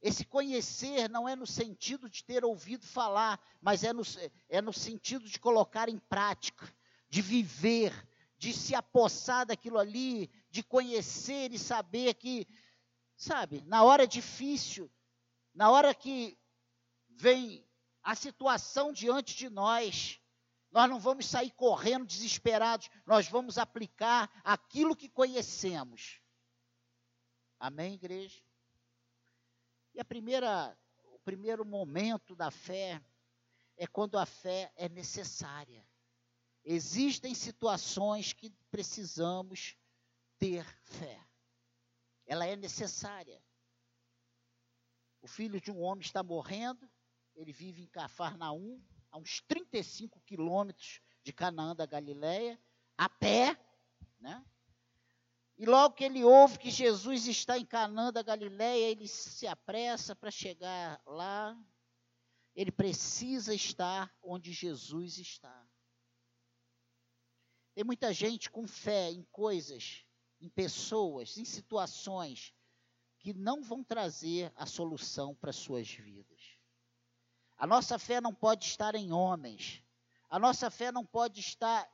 Esse 0.02 0.26
conhecer 0.26 1.08
não 1.08 1.30
é 1.30 1.36
no 1.36 1.46
sentido 1.46 2.10
de 2.10 2.24
ter 2.24 2.44
ouvido 2.44 2.88
falar, 2.88 3.40
mas 3.62 3.84
é 3.84 3.94
no, 3.94 4.02
é 4.50 4.64
no 4.64 4.74
sentido 4.74 5.30
de 5.30 5.40
colocar 5.40 5.90
em 5.90 6.00
prática, 6.00 6.68
de 7.08 7.22
viver, 7.22 7.94
de 8.38 8.54
se 8.54 8.76
apossar 8.76 9.46
daquilo 9.46 9.80
ali, 9.80 10.30
de 10.50 10.64
conhecer 10.64 11.52
e 11.52 11.60
saber 11.60 12.14
que, 12.14 12.48
sabe, 13.18 13.64
na 13.66 13.84
hora 13.84 14.08
difícil, 14.08 14.90
na 15.54 15.72
hora 15.72 15.94
que 15.94 16.38
vem 17.10 17.68
a 18.04 18.16
situação 18.16 18.94
diante 18.94 19.36
de 19.36 19.50
nós, 19.50 20.22
nós 20.72 20.90
não 20.90 21.00
vamos 21.00 21.26
sair 21.26 21.52
correndo 21.52 22.06
desesperados, 22.06 22.90
nós 23.06 23.28
vamos 23.28 23.58
aplicar 23.58 24.32
aquilo 24.44 24.96
que 24.96 25.10
conhecemos. 25.10 26.22
Amém, 27.60 27.96
igreja? 27.96 28.40
E 29.96 30.00
a 30.00 30.06
primeira, 30.06 30.78
o 31.06 31.20
primeiro 31.20 31.66
momento 31.66 32.36
da 32.36 32.52
fé 32.52 33.02
é 33.76 33.88
quando 33.88 34.18
a 34.20 34.26
fé 34.26 34.72
é 34.76 34.88
necessária. 34.88 35.84
Existem 36.64 37.34
situações 37.34 38.32
que 38.32 38.52
precisamos 38.70 39.76
ter 40.38 40.64
fé. 40.84 41.27
Ela 42.28 42.46
é 42.46 42.56
necessária. 42.56 43.42
O 45.22 45.28
filho 45.28 45.60
de 45.60 45.72
um 45.72 45.82
homem 45.82 46.06
está 46.06 46.22
morrendo, 46.22 46.88
ele 47.36 47.52
vive 47.52 47.82
em 47.82 47.88
Cafarnaum, 47.88 48.80
a 49.10 49.18
uns 49.18 49.42
35 49.42 50.22
quilômetros 50.22 51.02
de 51.24 51.34
Canaã 51.34 51.76
da 51.76 51.86
Galileia, 51.86 52.60
a 52.98 53.10
pé, 53.10 53.58
né? 54.20 54.46
E 55.58 55.66
logo 55.66 55.96
que 55.96 56.04
ele 56.04 56.24
ouve 56.24 56.60
que 56.60 56.70
Jesus 56.70 57.26
está 57.26 57.58
em 57.58 57.66
Canaã 57.66 58.14
da 58.14 58.22
Galiléia, 58.22 58.92
ele 58.92 59.08
se 59.08 59.48
apressa 59.48 60.16
para 60.16 60.30
chegar 60.30 61.02
lá. 61.04 61.60
Ele 62.56 62.72
precisa 62.72 63.56
estar 63.56 64.16
onde 64.22 64.52
Jesus 64.54 65.18
está. 65.18 65.68
Tem 67.74 67.84
muita 67.84 68.14
gente 68.14 68.52
com 68.52 68.68
fé 68.68 69.12
em 69.12 69.24
coisas, 69.32 70.06
em 70.40 70.50
pessoas, 70.50 71.38
em 71.38 71.46
situações 71.46 72.54
que 73.20 73.34
não 73.34 73.62
vão 73.64 73.84
trazer 73.84 74.52
a 74.56 74.66
solução 74.66 75.36
para 75.36 75.52
suas 75.52 75.90
vidas. 75.90 76.58
A 77.58 77.66
nossa 77.66 77.98
fé 77.98 78.22
não 78.22 78.34
pode 78.34 78.66
estar 78.66 78.94
em 78.96 79.12
homens. 79.12 79.84
A 80.30 80.38
nossa 80.38 80.70
fé 80.70 80.92
não 80.92 81.06
pode 81.06 81.40
estar 81.40 81.90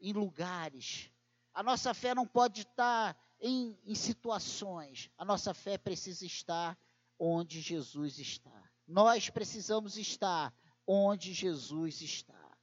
em 0.00 0.12
lugares. 0.12 1.10
A 1.54 1.62
nossa 1.62 1.94
fé 1.94 2.14
não 2.14 2.26
pode 2.26 2.62
estar 2.62 3.16
em, 3.40 3.78
em 3.84 3.94
situações. 3.94 5.10
A 5.16 5.24
nossa 5.24 5.54
fé 5.54 5.78
precisa 5.78 6.26
estar 6.26 6.78
onde 7.18 7.60
Jesus 7.60 8.18
está. 8.18 8.70
Nós 8.86 9.30
precisamos 9.30 9.96
estar 9.96 10.54
onde 10.86 11.32
Jesus 11.32 12.00
está. 12.00 12.58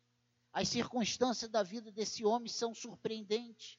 As 0.54 0.70
circunstâncias 0.70 1.50
da 1.52 1.64
vida 1.64 1.92
desse 1.92 2.24
homem 2.24 2.48
são 2.48 2.74
surpreendentes. 2.74 3.78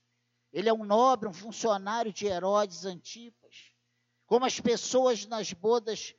Ele 0.53 0.69
é 0.69 0.73
um 0.73 0.85
nobre, 0.85 1.29
um 1.29 1.33
funcionário 1.33 2.13
de 2.13 2.27
Herodes 2.27 2.85
Antipas. 2.85 3.73
Como 4.27 4.45
as 4.45 4.59
pessoas 4.59 5.27
nas 5.27 5.53
bodas 5.53 6.15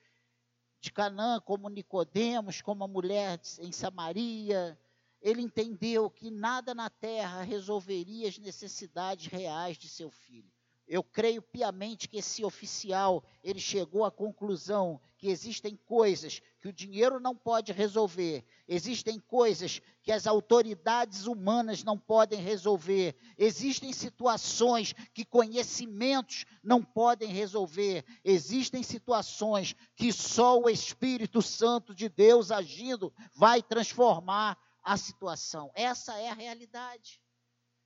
de 0.80 0.92
Canaã, 0.92 1.40
como 1.40 1.70
Nicodemos, 1.70 2.62
como 2.62 2.84
a 2.84 2.88
mulher 2.88 3.40
em 3.60 3.72
Samaria, 3.72 4.78
ele 5.22 5.42
entendeu 5.42 6.10
que 6.10 6.30
nada 6.30 6.74
na 6.74 6.90
terra 6.90 7.42
resolveria 7.42 8.30
as 8.30 8.38
necessidades 8.38 9.28
reais 9.28 9.78
de 9.78 9.90
seu 9.90 10.10
filho. 10.10 10.52
Eu 10.88 11.04
creio 11.04 11.42
piamente 11.42 12.08
que 12.08 12.18
esse 12.18 12.46
oficial, 12.46 13.24
ele 13.44 13.60
chegou 13.60 14.06
à 14.06 14.12
conclusão 14.12 15.02
que 15.18 15.30
existem 15.30 15.76
coisas 15.76 16.42
que 16.60 16.68
o 16.68 16.74
dinheiro 16.74 17.20
não 17.20 17.36
pode 17.36 17.72
resolver, 17.72 18.46
existem 18.68 19.20
coisas 19.20 19.82
que 20.04 20.12
as 20.12 20.28
autoridades 20.28 21.26
humanas 21.26 21.84
não 21.84 21.98
podem 21.98 22.40
resolver, 22.40 23.16
existem 23.38 23.92
situações 23.92 24.94
que 25.14 25.26
conhecimentos 25.26 26.46
não 26.64 26.84
podem 26.84 27.30
resolver, 27.30 28.06
existem 28.24 28.84
situações 28.84 29.76
que 29.96 30.14
só 30.14 30.60
o 30.60 30.70
Espírito 30.70 31.42
Santo 31.42 31.96
de 31.96 32.08
Deus 32.08 32.52
agindo 32.52 33.12
vai 33.34 33.64
transformar 33.64 34.58
a 34.84 34.96
situação. 34.96 35.72
Essa 35.74 36.18
é 36.20 36.30
a 36.30 36.34
realidade. 36.34 37.20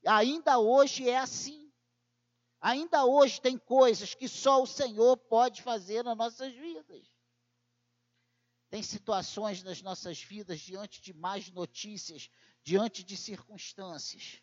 Ainda 0.05 0.59
hoje 0.59 1.09
é 1.09 1.17
assim. 1.17 1.71
Ainda 2.59 3.05
hoje 3.05 3.41
tem 3.41 3.57
coisas 3.57 4.13
que 4.13 4.27
só 4.27 4.61
o 4.61 4.67
Senhor 4.67 5.17
pode 5.17 5.63
fazer 5.63 6.03
nas 6.03 6.15
nossas 6.15 6.53
vidas. 6.53 7.20
Tem 8.71 8.81
situações 8.81 9.61
nas 9.63 9.81
nossas 9.81 10.23
vidas 10.23 10.61
diante 10.61 11.01
de 11.01 11.13
más 11.13 11.51
notícias, 11.51 12.31
diante 12.63 13.03
de 13.03 13.17
circunstâncias, 13.17 14.41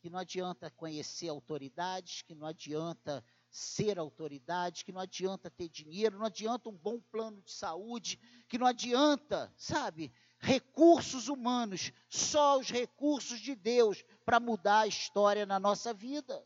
que 0.00 0.10
não 0.10 0.18
adianta 0.18 0.68
conhecer 0.68 1.28
autoridades, 1.28 2.22
que 2.22 2.34
não 2.34 2.48
adianta 2.48 3.24
ser 3.48 4.00
autoridade, 4.00 4.84
que 4.84 4.90
não 4.90 5.00
adianta 5.00 5.48
ter 5.48 5.68
dinheiro, 5.68 6.18
não 6.18 6.26
adianta 6.26 6.68
um 6.68 6.76
bom 6.76 7.00
plano 7.00 7.40
de 7.40 7.52
saúde, 7.52 8.18
que 8.48 8.58
não 8.58 8.66
adianta, 8.66 9.54
sabe, 9.56 10.12
recursos 10.40 11.28
humanos, 11.28 11.92
só 12.08 12.58
os 12.58 12.68
recursos 12.68 13.38
de 13.38 13.54
Deus 13.54 14.02
para 14.24 14.40
mudar 14.40 14.80
a 14.80 14.86
história 14.88 15.46
na 15.46 15.60
nossa 15.60 15.94
vida. 15.94 16.44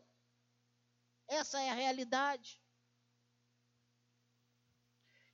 Essa 1.27 1.59
é 1.59 1.71
a 1.71 1.75
realidade. 1.75 2.61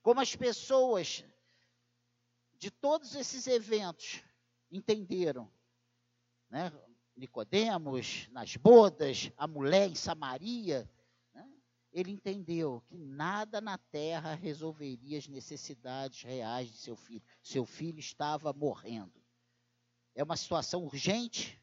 Como 0.02 0.20
as 0.20 0.36
pessoas 0.36 1.24
de 2.58 2.70
todos 2.72 3.16
esses 3.16 3.48
eventos 3.48 4.24
entenderam, 4.72 5.52
né? 6.50 6.72
Nicodemos 7.16 8.28
nas 8.32 8.56
bodas, 8.56 9.32
a 9.38 9.48
mulher 9.48 9.90
em 9.90 9.96
Samaria, 9.96 10.90
ele 11.92 12.12
entendeu 12.12 12.82
que 12.88 12.98
nada 12.98 13.60
na 13.60 13.78
terra 13.78 14.34
resolveria 14.34 15.18
as 15.18 15.28
necessidades 15.28 16.24
reais 16.24 16.70
de 16.72 16.78
seu 16.78 16.96
filho. 16.96 17.22
Seu 17.44 17.66
filho 17.66 18.00
estava 18.00 18.54
morrendo. 18.54 19.22
É 20.16 20.24
uma 20.24 20.38
situação 20.38 20.86
urgente. 20.86 21.62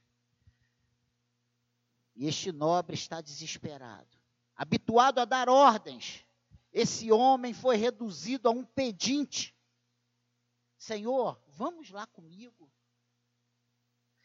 E 2.14 2.26
este 2.26 2.52
nobre 2.52 2.94
está 2.94 3.20
desesperado. 3.20 4.18
Habituado 4.54 5.20
a 5.20 5.24
dar 5.24 5.48
ordens, 5.48 6.24
esse 6.72 7.10
homem 7.10 7.52
foi 7.52 7.76
reduzido 7.76 8.48
a 8.48 8.52
um 8.52 8.64
pedinte. 8.64 9.56
Senhor, 10.76 11.42
vamos 11.48 11.90
lá 11.90 12.06
comigo. 12.06 12.70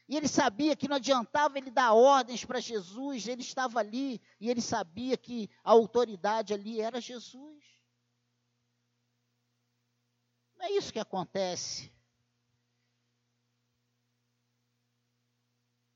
E 0.08 0.18
ele 0.18 0.28
sabia 0.28 0.76
que 0.76 0.88
não 0.88 0.98
adiantava 0.98 1.58
ele 1.58 1.72
dar 1.72 1.94
ordens 1.94 2.44
para 2.44 2.60
Jesus, 2.60 3.28
ele 3.28 3.42
estava 3.42 3.80
ali 3.80 4.22
e 4.40 4.50
ele 4.50 4.62
sabia 4.62 5.18
que 5.18 5.50
a 5.64 5.72
autoridade 5.72 6.54
ali 6.54 6.82
era 6.82 7.00
Jesus. 7.00 7.64
Não 10.58 10.66
é 10.66 10.72
isso 10.72 10.92
que 10.92 11.00
acontece 11.00 11.92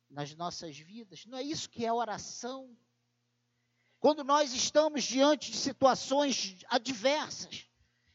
nas 0.09 0.33
nossas 0.35 0.77
vidas, 0.77 1.25
não 1.25 1.37
é 1.37 1.43
isso 1.43 1.69
que 1.69 1.85
é 1.85 1.91
oração. 1.91 2.75
Quando 3.99 4.23
nós 4.23 4.53
estamos 4.53 5.03
diante 5.03 5.51
de 5.51 5.57
situações 5.57 6.57
adversas, 6.67 7.67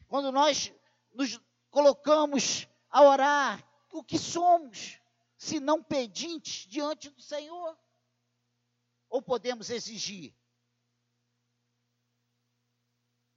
quando 0.07 0.31
nós 0.31 0.73
nos 1.13 1.39
colocamos 1.69 2.67
a 2.89 3.01
orar, 3.03 3.63
o 3.91 4.03
que 4.03 4.17
somos? 4.17 4.99
se 5.43 5.59
não 5.59 5.83
pedintes 5.83 6.65
diante 6.69 7.09
do 7.09 7.21
Senhor? 7.21 7.77
Ou 9.09 9.21
podemos 9.21 9.69
exigir? 9.69 10.33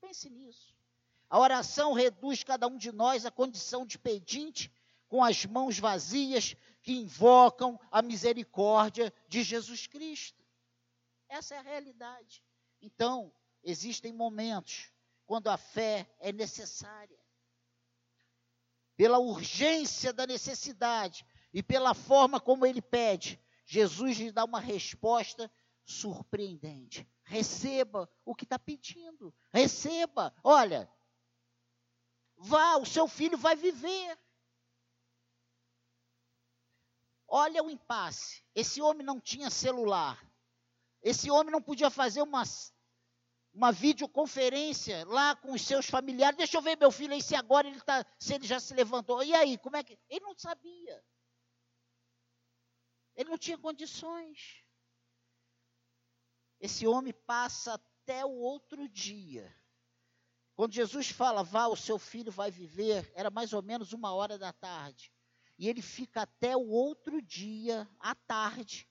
Pense 0.01 0.31
nisso. 0.31 0.73
A 1.29 1.41
oração 1.41 1.93
reduz 1.93 2.45
cada 2.45 2.69
um 2.69 2.79
de 2.79 2.93
nós 2.93 3.27
à 3.27 3.31
condição 3.33 3.85
de 3.85 3.99
pedinte, 3.99 4.73
com 5.09 5.25
as 5.25 5.45
mãos 5.45 5.81
vazias, 5.81 6.55
que 6.81 6.93
invocam 6.93 7.79
a 7.91 8.01
misericórdia 8.01 9.13
de 9.27 9.43
Jesus 9.43 9.89
Cristo. 9.89 10.46
Essa 11.29 11.55
é 11.55 11.59
a 11.59 11.62
realidade. 11.62 12.43
Então, 12.81 13.33
existem 13.62 14.12
momentos 14.12 14.93
quando 15.25 15.49
a 15.49 15.57
fé 15.57 16.09
é 16.19 16.33
necessária. 16.33 17.19
Pela 18.97 19.19
urgência 19.19 20.12
da 20.12 20.27
necessidade, 20.27 21.27
e 21.57 21.62
pela 21.62 21.95
forma 21.95 22.39
como 22.39 22.67
ele 22.67 22.83
pede, 22.83 23.43
Jesus 23.65 24.19
lhe 24.19 24.31
dá 24.31 24.45
uma 24.45 24.61
resposta 24.61 25.51
surpreendente. 25.87 27.09
Receba 27.25 28.11
o 28.27 28.35
que 28.35 28.45
está 28.45 28.59
pedindo. 28.59 29.35
Receba. 29.51 30.35
Olha, 30.45 30.87
vá, 32.37 32.77
o 32.77 32.85
seu 32.85 33.09
filho 33.09 33.39
vai 33.39 33.57
viver. 33.57 34.19
Olha 37.27 37.65
o 37.65 37.71
impasse. 37.71 38.45
Esse 38.55 38.83
homem 38.83 39.07
não 39.07 39.19
tinha 39.19 39.49
celular. 39.49 40.26
Esse 41.07 41.31
homem 41.31 41.53
não 41.53 41.62
podia 41.62 41.88
fazer 41.88 42.21
uma, 42.21 42.42
uma 43.55 43.71
videoconferência 43.71 45.07
lá 45.07 45.37
com 45.37 45.53
os 45.53 45.62
seus 45.62 45.87
familiares. 45.87 46.37
Deixa 46.37 46.57
eu 46.57 46.61
ver 46.61 46.77
meu 46.77 46.90
filho 46.90 47.14
aí 47.14 47.23
se 47.23 47.37
agora 47.37 47.69
ele 47.69 47.81
tá, 47.81 48.05
se 48.19 48.35
ele 48.35 48.45
já 48.45 48.59
se 48.59 48.75
levantou. 48.75 49.23
E 49.23 49.33
aí, 49.33 49.57
como 49.57 49.77
é 49.77 49.85
que. 49.85 49.97
Ele 50.09 50.25
não 50.25 50.37
sabia. 50.37 51.05
Ele 53.14 53.31
não 53.31 53.38
tinha 53.38 53.57
condições. 53.57 54.64
Esse 56.59 56.88
homem 56.88 57.14
passa 57.25 57.75
até 57.75 58.27
o 58.27 58.33
outro 58.33 58.88
dia. 58.88 59.57
Quando 60.57 60.73
Jesus 60.73 61.09
fala, 61.09 61.45
vá, 61.45 61.69
o 61.69 61.77
seu 61.77 62.01
filho 62.01 62.33
vai 62.33 62.51
viver, 62.51 63.12
era 63.14 63.31
mais 63.31 63.53
ou 63.53 63.62
menos 63.62 63.92
uma 63.92 64.12
hora 64.12 64.37
da 64.37 64.53
tarde. 64.53 65.12
E 65.57 65.69
ele 65.69 65.83
fica 65.83 66.23
até 66.23 66.57
o 66.57 66.69
outro 66.69 67.23
dia, 67.23 67.88
à 68.01 68.12
tarde, 68.12 68.88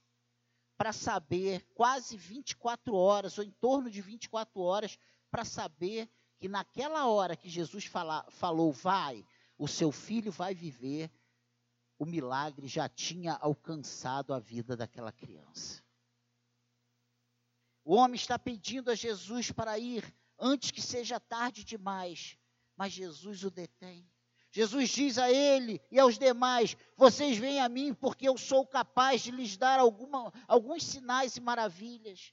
para 0.77 0.91
saber, 0.91 1.65
quase 1.73 2.17
24 2.17 2.93
horas, 2.93 3.37
ou 3.37 3.43
em 3.43 3.51
torno 3.51 3.89
de 3.89 4.01
24 4.01 4.61
horas, 4.61 4.97
para 5.31 5.45
saber 5.45 6.09
que 6.37 6.47
naquela 6.47 7.07
hora 7.07 7.35
que 7.35 7.49
Jesus 7.49 7.85
fala, 7.85 8.25
falou, 8.29 8.71
vai, 8.71 9.25
o 9.57 9.67
seu 9.67 9.91
filho 9.91 10.31
vai 10.31 10.53
viver, 10.53 11.11
o 11.97 12.05
milagre 12.05 12.67
já 12.67 12.89
tinha 12.89 13.33
alcançado 13.35 14.33
a 14.33 14.39
vida 14.39 14.75
daquela 14.75 15.11
criança. 15.11 15.83
O 17.83 17.95
homem 17.95 18.15
está 18.15 18.37
pedindo 18.37 18.91
a 18.91 18.95
Jesus 18.95 19.51
para 19.51 19.77
ir 19.79 20.03
antes 20.37 20.71
que 20.71 20.81
seja 20.81 21.19
tarde 21.19 21.63
demais, 21.63 22.37
mas 22.75 22.91
Jesus 22.91 23.43
o 23.43 23.51
detém. 23.51 24.09
Jesus 24.55 24.89
diz 24.91 25.17
a 25.17 25.29
ele 25.29 25.81
e 25.91 25.99
aos 25.99 26.17
demais: 26.17 26.77
Vocês 26.95 27.37
vêm 27.37 27.59
a 27.59 27.67
mim 27.67 27.93
porque 27.93 28.25
eu 28.25 28.37
sou 28.37 28.65
capaz 28.65 29.21
de 29.21 29.29
lhes 29.29 29.57
dar 29.57 29.81
alguma, 29.81 30.31
alguns 30.47 30.85
sinais 30.85 31.35
e 31.35 31.41
maravilhas. 31.41 32.31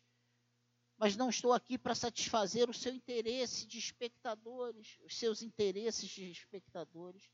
Mas 0.96 1.16
não 1.16 1.30
estou 1.30 1.52
aqui 1.52 1.76
para 1.76 1.96
satisfazer 1.96 2.70
o 2.70 2.72
seu 2.72 2.94
interesse 2.94 3.66
de 3.66 3.76
espectadores, 3.76 5.00
os 5.04 5.18
seus 5.18 5.42
interesses 5.42 6.08
de 6.08 6.30
espectadores. 6.30 7.28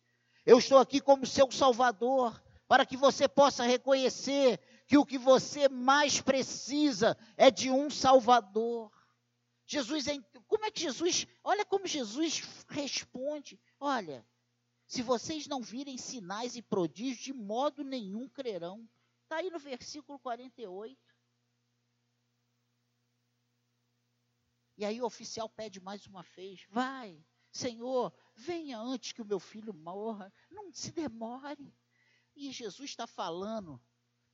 Eu 0.47 0.59
estou 0.59 0.79
aqui 0.79 1.03
como 1.03 1.27
seu 1.27 1.53
Salvador, 1.53 2.43
para 2.67 2.87
que 2.87 2.97
você 2.97 3.29
possa 3.29 3.65
reconhecer 3.65 4.59
que 4.87 4.97
o 4.97 5.05
que 5.05 5.19
você 5.19 5.69
mais 5.69 6.19
precisa 6.19 7.15
é 7.37 7.51
de 7.51 7.71
um 7.71 7.91
Salvador. 7.91 8.91
Jesus, 9.67 10.07
como 10.47 10.65
é 10.65 10.71
que 10.71 10.81
Jesus, 10.81 11.27
olha 11.45 11.67
como 11.67 11.87
Jesus 11.87 12.43
responde: 12.71 13.61
olha, 13.79 14.27
se 14.89 15.03
vocês 15.03 15.47
não 15.47 15.61
virem 15.61 15.99
sinais 15.99 16.57
e 16.57 16.63
prodígios, 16.63 17.19
de 17.19 17.35
modo 17.35 17.85
nenhum 17.85 18.27
crerão. 18.27 18.89
Está 19.23 19.37
aí 19.37 19.51
no 19.51 19.59
versículo 19.59 20.19
48. 20.19 20.99
E 24.79 24.87
aí 24.87 24.99
o 25.03 25.05
oficial 25.05 25.47
pede 25.51 25.79
mais 25.79 26.07
uma 26.07 26.23
vez: 26.23 26.65
vai, 26.71 27.23
Senhor, 27.53 28.15
venha 28.35 28.79
antes 28.79 29.13
que 29.13 29.21
o 29.21 29.27
meu 29.27 29.39
filho 29.39 29.75
morra, 29.75 30.33
não 30.51 30.73
se 30.73 30.91
demore. 30.91 31.77
E 32.35 32.51
Jesus 32.51 32.89
está 32.89 33.07
falando 33.07 33.79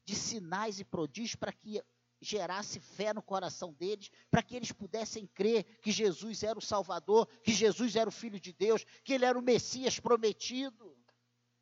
de 0.05 0.14
sinais 0.14 0.79
e 0.79 0.85
prodígios 0.85 1.35
para 1.35 1.53
que 1.53 1.83
gerasse 2.20 2.81
fé 2.81 3.12
no 3.12 3.22
coração 3.22 3.72
deles, 3.72 4.11
para 4.31 4.42
que 4.42 4.57
eles 4.57 4.72
pudessem 4.72 5.27
crer 5.27 5.64
que 5.81 5.92
Jesus 5.92 6.42
era 6.42 6.59
o 6.59 6.62
Salvador, 6.62 7.27
que 7.42 7.53
Jesus 7.53 7.96
era 7.96 8.09
o 8.09 8.12
Filho 8.12 8.40
de 8.40 8.53
Deus, 8.53 8.85
que 9.03 9.12
ele 9.12 9.24
era 9.24 9.38
o 9.38 9.42
Messias 9.42 10.00
prometido. 10.00 10.96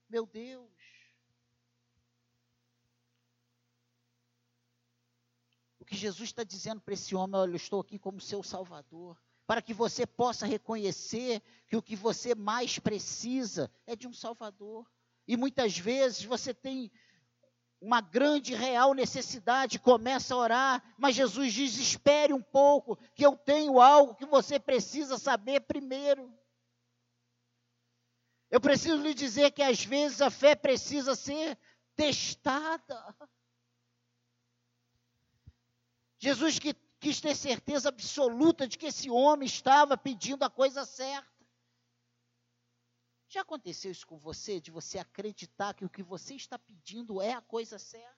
Meu 0.08 0.26
Deus. 0.26 0.70
O 5.80 5.84
que 5.84 5.96
Jesus 5.96 6.28
está 6.28 6.44
dizendo 6.44 6.80
para 6.80 6.94
esse 6.94 7.14
homem, 7.14 7.40
olha, 7.40 7.52
eu 7.52 7.56
estou 7.56 7.80
aqui 7.80 7.98
como 7.98 8.20
seu 8.20 8.42
Salvador, 8.42 9.20
para 9.46 9.60
que 9.60 9.74
você 9.74 10.06
possa 10.06 10.46
reconhecer 10.46 11.42
que 11.66 11.76
o 11.76 11.82
que 11.82 11.96
você 11.96 12.34
mais 12.34 12.78
precisa 12.78 13.70
é 13.86 13.96
de 13.96 14.06
um 14.06 14.12
Salvador. 14.12 14.88
E 15.26 15.36
muitas 15.36 15.76
vezes 15.76 16.24
você 16.24 16.52
tem 16.54 16.90
uma 17.82 18.00
grande 18.00 18.54
real 18.54 18.94
necessidade, 18.94 19.80
começa 19.80 20.32
a 20.32 20.38
orar, 20.38 20.94
mas 20.96 21.16
Jesus 21.16 21.52
diz: 21.52 21.76
espere 21.76 22.32
um 22.32 22.40
pouco, 22.40 22.96
que 23.14 23.26
eu 23.26 23.36
tenho 23.36 23.80
algo 23.80 24.14
que 24.14 24.24
você 24.24 24.58
precisa 24.58 25.18
saber 25.18 25.60
primeiro. 25.62 26.32
Eu 28.48 28.60
preciso 28.60 29.02
lhe 29.02 29.12
dizer 29.12 29.50
que 29.50 29.62
às 29.62 29.84
vezes 29.84 30.22
a 30.22 30.30
fé 30.30 30.54
precisa 30.54 31.16
ser 31.16 31.58
testada. 31.96 33.16
Jesus 36.18 36.60
quis 37.00 37.20
ter 37.20 37.34
certeza 37.34 37.88
absoluta 37.88 38.68
de 38.68 38.78
que 38.78 38.86
esse 38.86 39.10
homem 39.10 39.46
estava 39.46 39.96
pedindo 39.96 40.44
a 40.44 40.50
coisa 40.50 40.84
certa. 40.84 41.31
Já 43.32 43.40
aconteceu 43.40 43.90
isso 43.90 44.06
com 44.06 44.18
você, 44.18 44.60
de 44.60 44.70
você 44.70 44.98
acreditar 44.98 45.72
que 45.72 45.86
o 45.86 45.88
que 45.88 46.02
você 46.02 46.34
está 46.34 46.58
pedindo 46.58 47.18
é 47.22 47.32
a 47.32 47.40
coisa 47.40 47.78
certa? 47.78 48.14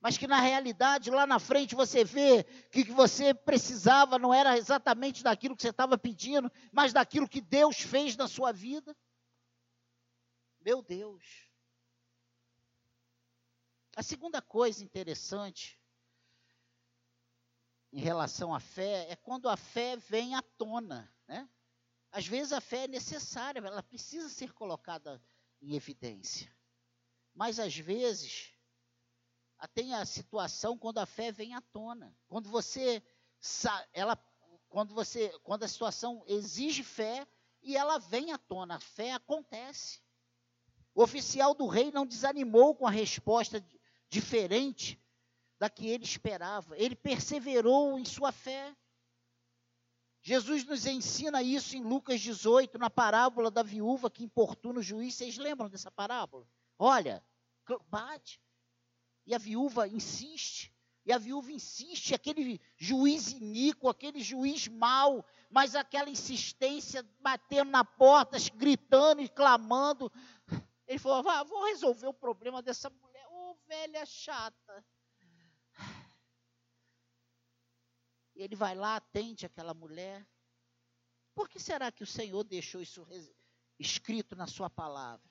Mas 0.00 0.18
que 0.18 0.26
na 0.26 0.40
realidade, 0.40 1.08
lá 1.08 1.24
na 1.24 1.38
frente, 1.38 1.76
você 1.76 2.02
vê 2.02 2.42
que 2.72 2.80
o 2.80 2.86
que 2.86 2.90
você 2.90 3.32
precisava 3.32 4.18
não 4.18 4.34
era 4.34 4.58
exatamente 4.58 5.22
daquilo 5.22 5.54
que 5.54 5.62
você 5.62 5.68
estava 5.68 5.96
pedindo, 5.96 6.50
mas 6.72 6.92
daquilo 6.92 7.28
que 7.28 7.40
Deus 7.40 7.80
fez 7.80 8.16
na 8.16 8.26
sua 8.26 8.50
vida? 8.50 8.96
Meu 10.60 10.82
Deus. 10.82 11.48
A 13.94 14.02
segunda 14.02 14.42
coisa 14.42 14.82
interessante 14.82 15.80
em 17.92 18.00
relação 18.00 18.52
à 18.52 18.58
fé 18.58 19.06
é 19.08 19.14
quando 19.14 19.48
a 19.48 19.56
fé 19.56 19.96
vem 19.96 20.34
à 20.34 20.42
tona, 20.42 21.08
né? 21.28 21.48
Às 22.18 22.26
vezes 22.26 22.52
a 22.52 22.60
fé 22.60 22.82
é 22.82 22.88
necessária, 22.88 23.60
ela 23.60 23.80
precisa 23.80 24.28
ser 24.28 24.52
colocada 24.52 25.22
em 25.62 25.76
evidência. 25.76 26.52
Mas 27.32 27.60
às 27.60 27.76
vezes 27.76 28.52
tem 29.72 29.94
a 29.94 30.04
situação 30.04 30.76
quando 30.76 30.98
a 30.98 31.06
fé 31.06 31.30
vem 31.30 31.54
à 31.54 31.60
tona. 31.60 32.12
Quando 32.26 32.48
você 32.48 33.00
ela 33.92 34.16
quando 34.68 34.92
você 34.96 35.28
quando 35.44 35.62
a 35.62 35.68
situação 35.68 36.24
exige 36.26 36.82
fé 36.82 37.24
e 37.62 37.76
ela 37.76 37.98
vem 37.98 38.32
à 38.32 38.38
tona, 38.38 38.74
a 38.74 38.80
fé 38.80 39.12
acontece. 39.12 40.02
O 40.96 41.04
oficial 41.04 41.54
do 41.54 41.68
rei 41.68 41.92
não 41.92 42.04
desanimou 42.04 42.74
com 42.74 42.84
a 42.84 42.90
resposta 42.90 43.64
diferente 44.08 45.00
da 45.56 45.70
que 45.70 45.86
ele 45.86 46.02
esperava. 46.02 46.76
Ele 46.76 46.96
perseverou 46.96 47.96
em 47.96 48.04
sua 48.04 48.32
fé. 48.32 48.76
Jesus 50.28 50.62
nos 50.66 50.84
ensina 50.84 51.42
isso 51.42 51.74
em 51.74 51.82
Lucas 51.82 52.20
18, 52.20 52.76
na 52.76 52.90
parábola 52.90 53.50
da 53.50 53.62
viúva 53.62 54.10
que 54.10 54.22
importuna 54.22 54.80
o 54.80 54.82
juiz. 54.82 55.14
Vocês 55.14 55.38
lembram 55.38 55.70
dessa 55.70 55.90
parábola? 55.90 56.46
Olha, 56.78 57.24
bate. 57.86 58.38
E 59.24 59.34
a 59.34 59.38
viúva 59.38 59.88
insiste. 59.88 60.70
E 61.06 61.14
a 61.14 61.16
viúva 61.16 61.50
insiste, 61.50 62.14
aquele 62.14 62.60
juiz 62.76 63.32
iníquo, 63.32 63.88
aquele 63.88 64.20
juiz 64.20 64.68
mau, 64.68 65.24
mas 65.48 65.74
aquela 65.74 66.10
insistência, 66.10 67.02
batendo 67.20 67.70
na 67.70 67.82
porta, 67.82 68.36
gritando 68.54 69.22
e 69.22 69.30
clamando. 69.30 70.12
Ele 70.86 70.98
falou: 70.98 71.24
vou 71.46 71.64
resolver 71.68 72.06
o 72.06 72.12
problema 72.12 72.60
dessa 72.60 72.90
mulher. 72.90 73.26
Ô, 73.30 73.52
oh, 73.52 73.56
velha 73.66 74.04
chata. 74.04 74.84
Ele 78.42 78.54
vai 78.54 78.74
lá, 78.74 78.96
atende 78.96 79.44
aquela 79.44 79.74
mulher. 79.74 80.26
Por 81.34 81.48
que 81.48 81.58
será 81.58 81.90
que 81.90 82.02
o 82.02 82.06
Senhor 82.06 82.44
deixou 82.44 82.80
isso 82.80 83.06
escrito 83.78 84.36
na 84.36 84.46
sua 84.46 84.70
palavra? 84.70 85.28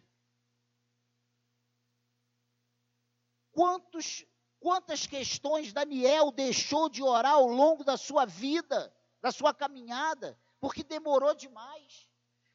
Quantos, 3.51 4.25
quantas 4.59 5.07
questões 5.07 5.73
Daniel 5.73 6.31
deixou 6.31 6.89
de 6.89 7.01
orar 7.01 7.33
ao 7.33 7.47
longo 7.47 7.83
da 7.83 7.97
sua 7.97 8.25
vida, 8.25 8.93
da 9.21 9.31
sua 9.31 9.53
caminhada, 9.53 10.37
porque 10.59 10.83
demorou 10.83 11.33
demais? 11.33 12.07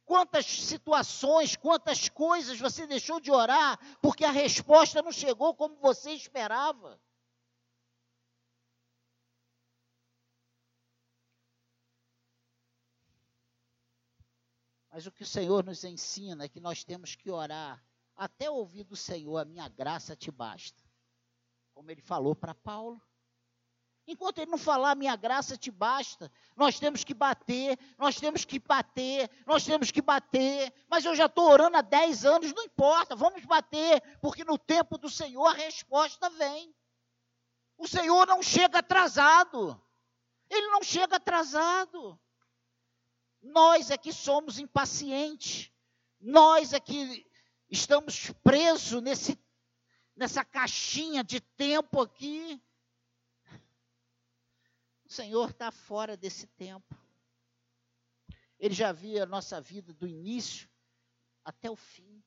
Quantas 0.04 0.44
situações, 0.44 1.56
quantas 1.56 2.08
coisas 2.08 2.58
você 2.58 2.86
deixou 2.86 3.20
de 3.20 3.30
orar 3.30 3.78
porque 4.00 4.24
a 4.24 4.30
resposta 4.30 5.00
não 5.00 5.12
chegou 5.12 5.54
como 5.54 5.76
você 5.76 6.12
esperava? 6.12 7.00
Mas 14.92 15.07
o 15.07 15.11
que 15.11 15.22
o 15.22 15.26
Senhor 15.26 15.64
nos 15.64 15.85
ensina 15.85 16.44
é 16.44 16.48
que 16.48 16.61
nós 16.61 16.85
temos 16.85 17.16
que 17.16 17.31
orar 17.31 17.83
até 18.14 18.50
ouvir 18.50 18.85
do 18.85 18.94
Senhor, 18.94 19.38
a 19.38 19.44
minha 19.44 19.66
graça 19.66 20.14
te 20.14 20.31
basta. 20.31 20.83
Como 21.72 21.90
ele 21.90 22.02
falou 22.02 22.37
para 22.37 22.55
Paulo. 22.55 23.00
Enquanto 24.07 24.38
ele 24.38 24.50
não 24.50 24.59
falar, 24.59 24.94
minha 24.94 25.16
graça 25.16 25.57
te 25.57 25.70
basta, 25.70 26.31
nós 26.57 26.78
temos 26.78 27.05
que 27.05 27.14
bater, 27.14 27.78
nós 27.96 28.16
temos 28.16 28.44
que 28.44 28.59
bater, 28.59 29.31
nós 29.46 29.64
temos 29.64 29.90
que 29.90 30.02
bater. 30.02 30.70
Mas 30.90 31.07
eu 31.07 31.14
já 31.14 31.26
estou 31.26 31.48
orando 31.48 31.78
há 31.78 31.83
10 31.83 32.24
anos, 32.26 32.52
não 32.52 32.64
importa, 32.64 33.16
vamos 33.16 33.44
bater, 33.46 34.02
porque 34.20 34.44
no 34.44 34.59
tempo 34.59 34.98
do 34.98 35.09
Senhor 35.09 35.46
a 35.46 35.55
resposta 35.55 36.28
vem. 36.31 36.74
O 37.78 37.88
Senhor 37.88 38.26
não 38.26 38.42
chega 38.42 38.81
atrasado, 38.81 39.81
ele 40.50 40.66
não 40.66 40.83
chega 40.83 41.16
atrasado. 41.16 42.20
Nós 43.42 43.90
é 43.90 43.98
que 43.98 44.12
somos 44.12 44.59
impacientes. 44.59 45.70
Nós 46.20 46.72
é 46.72 46.78
que 46.78 47.26
estamos 47.68 48.31
presos 48.44 49.02
nesse, 49.02 49.37
nessa 50.14 50.44
caixinha 50.44 51.24
de 51.24 51.40
tempo 51.40 52.00
aqui. 52.00 52.62
O 55.05 55.12
Senhor 55.12 55.50
está 55.50 55.72
fora 55.72 56.16
desse 56.16 56.46
tempo. 56.46 56.96
Ele 58.59 58.74
já 58.74 58.92
via 58.92 59.24
a 59.24 59.26
nossa 59.26 59.61
vida 59.61 59.92
do 59.92 60.07
início 60.07 60.70
até 61.44 61.68
o 61.68 61.74
fim. 61.74 62.22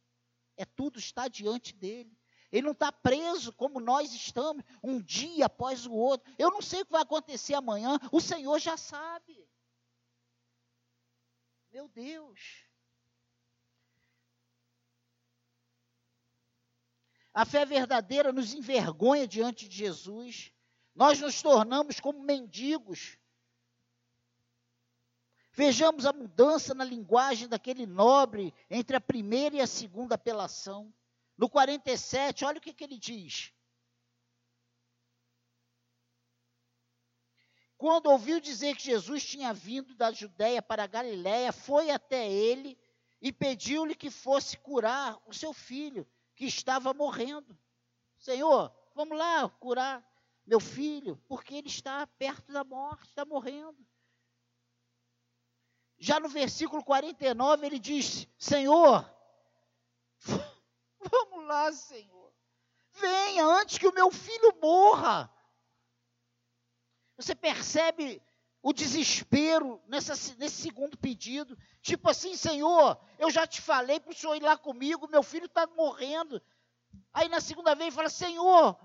É 0.57 0.65
tudo 0.65 0.99
está 0.99 1.29
diante 1.29 1.73
dele. 1.73 2.15
Ele 2.51 2.63
não 2.63 2.73
está 2.73 2.91
preso 2.91 3.53
como 3.53 3.79
nós 3.79 4.13
estamos, 4.13 4.63
um 4.83 5.01
dia 5.01 5.45
após 5.45 5.85
o 5.85 5.93
outro. 5.93 6.31
Eu 6.37 6.51
não 6.51 6.61
sei 6.61 6.81
o 6.81 6.85
que 6.85 6.91
vai 6.91 7.01
acontecer 7.01 7.53
amanhã, 7.53 7.97
o 8.11 8.21
Senhor 8.21 8.59
já 8.59 8.77
sabe. 8.77 9.47
Meu 11.75 11.89
Deus. 11.89 12.63
A 17.33 17.43
fé 17.43 17.65
verdadeira 17.65 18.31
nos 18.31 18.53
envergonha 18.53 19.27
diante 19.27 19.67
de 19.67 19.75
Jesus. 19.75 20.53
Nós 20.95 21.19
nos 21.19 21.41
tornamos 21.41 21.99
como 21.99 22.23
mendigos. 22.23 23.17
Vejamos 25.51 26.05
a 26.05 26.13
mudança 26.13 26.73
na 26.73 26.85
linguagem 26.85 27.49
daquele 27.49 27.85
nobre 27.85 28.53
entre 28.69 28.95
a 28.95 29.01
primeira 29.01 29.57
e 29.57 29.59
a 29.59 29.67
segunda 29.67 30.15
apelação. 30.15 30.93
No 31.37 31.49
47, 31.49 32.45
olha 32.45 32.59
o 32.59 32.61
que, 32.61 32.71
que 32.71 32.85
ele 32.85 32.97
diz. 32.97 33.51
Quando 37.77 38.07
ouviu 38.07 38.39
dizer 38.39 38.75
que 38.75 38.83
Jesus 38.83 39.23
tinha 39.25 39.53
vindo 39.53 39.93
da 39.95 40.11
Judéia 40.11 40.61
para 40.61 40.83
a 40.83 40.87
Galiléia, 40.87 41.51
foi 41.51 41.91
até 41.91 42.29
ele 42.29 42.77
e 43.21 43.31
pediu-lhe 43.33 43.95
que 43.95 44.09
fosse 44.09 44.57
curar 44.57 45.19
o 45.25 45.33
seu 45.33 45.53
filho, 45.53 46.07
que 46.35 46.45
estava 46.45 46.93
morrendo. 46.93 47.57
Senhor, 48.17 48.73
vamos 48.93 49.17
lá 49.17 49.49
curar 49.49 50.05
meu 50.45 50.59
filho, 50.59 51.17
porque 51.27 51.55
ele 51.55 51.67
está 51.67 52.05
perto 52.05 52.51
da 52.51 52.63
morte, 52.63 53.07
está 53.07 53.25
morrendo. 53.25 53.85
Já 55.97 56.19
no 56.19 56.29
versículo 56.29 56.83
49 56.83 57.65
ele 57.65 57.79
diz: 57.79 58.27
Senhor, 58.37 59.09
vamos 60.99 61.47
lá, 61.47 61.71
Senhor, 61.73 62.33
venha 62.91 63.45
antes 63.45 63.77
que 63.77 63.87
o 63.87 63.93
meu 63.93 64.11
filho 64.11 64.57
morra. 64.61 65.34
Você 67.17 67.33
percebe 67.33 68.21
o 68.61 68.73
desespero 68.73 69.81
nessa, 69.87 70.13
nesse 70.37 70.61
segundo 70.61 70.97
pedido. 70.97 71.57
Tipo 71.81 72.09
assim, 72.09 72.35
Senhor, 72.35 72.99
eu 73.19 73.29
já 73.29 73.45
te 73.45 73.61
falei 73.61 73.99
para 73.99 74.11
o 74.11 74.15
Senhor 74.15 74.35
ir 74.35 74.41
lá 74.41 74.57
comigo, 74.57 75.07
meu 75.07 75.21
filho 75.21 75.45
está 75.45 75.67
morrendo. 75.67 76.41
Aí 77.13 77.29
na 77.29 77.39
segunda 77.39 77.75
vez 77.75 77.93
fala, 77.93 78.09
Senhor, 78.09 78.77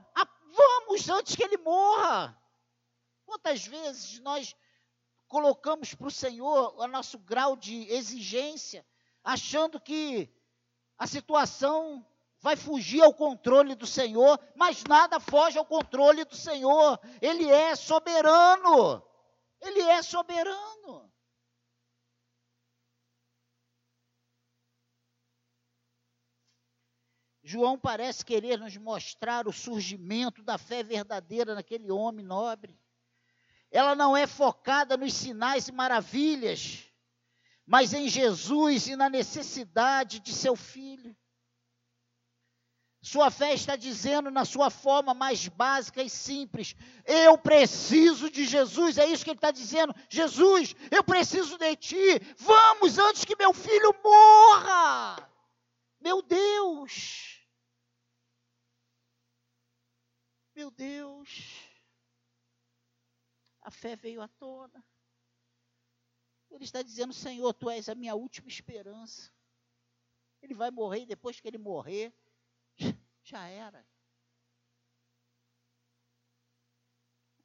vamos 0.53 1.09
antes 1.09 1.37
que 1.37 1.43
ele 1.43 1.57
morra. 1.59 2.37
Quantas 3.25 3.67
vezes 3.67 4.19
nós 4.21 4.55
colocamos 5.29 5.95
para 5.95 6.09
o 6.09 6.11
Senhor 6.11 6.75
o 6.77 6.87
nosso 6.89 7.19
grau 7.19 7.57
de 7.57 7.91
exigência, 7.91 8.85
achando 9.23 9.81
que 9.81 10.29
a 10.99 11.07
situação 11.07 12.05
vai 12.41 12.57
fugir 12.57 13.03
ao 13.03 13.13
controle 13.13 13.75
do 13.75 13.87
Senhor, 13.87 14.41
mas 14.55 14.83
nada 14.85 15.21
foge 15.21 15.59
ao 15.59 15.67
controle 15.67 16.25
do 16.25 16.35
Senhor. 16.35 16.99
Ele 17.21 17.49
é 17.49 17.77
soberano. 17.77 19.03
Ele 19.61 19.81
é 19.83 20.03
soberano. 20.03 21.11
João 27.43 27.79
parece 27.79 28.25
querer 28.25 28.59
nos 28.59 28.77
mostrar 28.77 29.49
o 29.49 29.53
surgimento 29.53 30.43
da 30.43 30.57
fé 30.57 30.83
verdadeira 30.83 31.55
naquele 31.55 31.91
homem 31.91 32.25
nobre. 32.25 32.79
Ela 33.71 33.95
não 33.95 34.17
é 34.17 34.27
focada 34.27 34.97
nos 34.97 35.13
sinais 35.13 35.69
e 35.69 35.73
maravilhas, 35.73 36.85
mas 37.67 37.93
em 37.93 38.09
Jesus 38.09 38.87
e 38.87 38.97
na 38.97 39.11
necessidade 39.11 40.21
de 40.21 40.33
seu 40.33 40.55
filho. 40.55 41.17
Sua 43.03 43.31
fé 43.31 43.55
está 43.55 43.77
dizendo 43.77 44.31
na 44.31 44.45
sua 44.45 44.69
forma 44.69 45.15
mais 45.15 45.49
básica 45.49 46.03
e 46.03 46.11
simples: 46.11 46.77
eu 47.07 47.39
preciso 47.39 48.31
de 48.31 48.45
Jesus. 48.45 48.99
É 48.99 49.07
isso 49.07 49.25
que 49.25 49.31
ele 49.31 49.39
está 49.39 49.51
dizendo. 49.51 49.95
Jesus, 50.09 50.75
eu 50.91 51.03
preciso 51.03 51.57
de 51.57 51.77
ti. 51.77 52.19
Vamos 52.37 52.99
antes 52.99 53.25
que 53.25 53.37
meu 53.37 53.55
filho 53.55 53.95
morra. 54.05 55.31
Meu 55.99 56.21
Deus. 56.21 57.41
Meu 60.55 60.71
Deus. 60.71 61.71
A 63.63 63.71
fé 63.71 63.97
veio 63.97 64.21
à 64.21 64.29
tona. 64.29 64.85
Ele 66.51 66.65
está 66.65 66.83
dizendo: 66.83 67.15
Senhor, 67.15 67.55
tu 67.55 67.71
és 67.71 67.89
a 67.89 67.95
minha 67.95 68.15
última 68.15 68.49
esperança. 68.49 69.33
Ele 70.43 70.53
vai 70.53 70.71
morrer 70.71 71.07
depois 71.07 71.41
que 71.41 71.49
ele 71.49 71.57
morrer 71.57 72.13
já 73.31 73.47
era. 73.47 73.87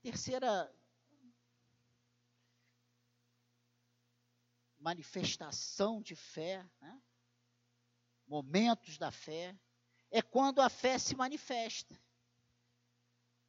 Terceira 0.02 0.74
manifestação 4.80 6.02
de 6.02 6.15
fé, 6.15 6.67
né? 6.82 7.02
momentos 8.28 8.98
da 8.98 9.12
fé, 9.12 9.58
é 10.12 10.21
quando 10.21 10.60
a 10.62 10.69
fé 10.69 10.98
se 10.98 11.15
manifesta. 11.15 12.00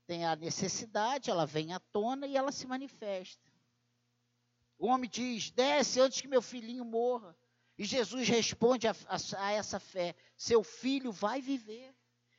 Tem 0.06 0.24
a 0.24 0.36
necessidade, 0.36 1.30
ela 1.30 1.46
vem 1.46 1.72
à 1.72 1.80
tona 1.80 2.26
e 2.26 2.36
ela 2.36 2.52
se 2.52 2.66
manifesta. 2.66 3.50
O 4.78 4.86
homem 4.86 5.08
diz: 5.08 5.50
desce 5.50 6.00
antes 6.00 6.20
que 6.20 6.28
meu 6.28 6.42
filhinho 6.42 6.84
morra. 6.84 7.36
E 7.78 7.84
Jesus 7.84 8.28
responde 8.28 8.86
a, 8.86 8.92
a, 9.06 9.44
a 9.46 9.52
essa 9.52 9.80
fé: 9.80 10.14
seu 10.36 10.62
filho 10.62 11.10
vai 11.10 11.40
viver. 11.40 11.94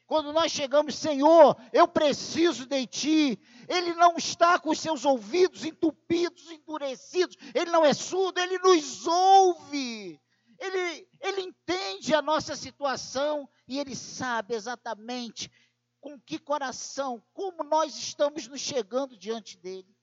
Quando 0.07 0.31
nós 0.31 0.53
chegamos, 0.53 0.95
Senhor, 0.95 1.57
eu 1.73 1.85
preciso 1.85 2.65
de 2.65 2.87
Ti. 2.87 3.39
Ele 3.67 3.93
não 3.93 4.15
está 4.15 4.57
com 4.57 4.69
os 4.69 4.79
seus 4.79 5.03
ouvidos 5.03 5.65
entupidos, 5.65 6.49
endurecidos. 6.49 7.35
Ele 7.53 7.69
não 7.69 7.83
é 7.83 7.93
surdo, 7.93 8.39
Ele 8.39 8.57
nos 8.57 9.05
ouve. 9.05 10.17
Ele, 10.57 11.07
ele 11.19 11.41
entende 11.41 12.15
a 12.15 12.21
nossa 12.21 12.55
situação 12.55 13.49
e 13.67 13.77
Ele 13.77 13.97
sabe 13.97 14.55
exatamente 14.55 15.51
com 15.99 16.17
que 16.17 16.39
coração, 16.39 17.21
como 17.33 17.61
nós 17.65 17.97
estamos 17.97 18.47
nos 18.47 18.61
chegando 18.61 19.17
diante 19.17 19.57
dEle. 19.57 19.93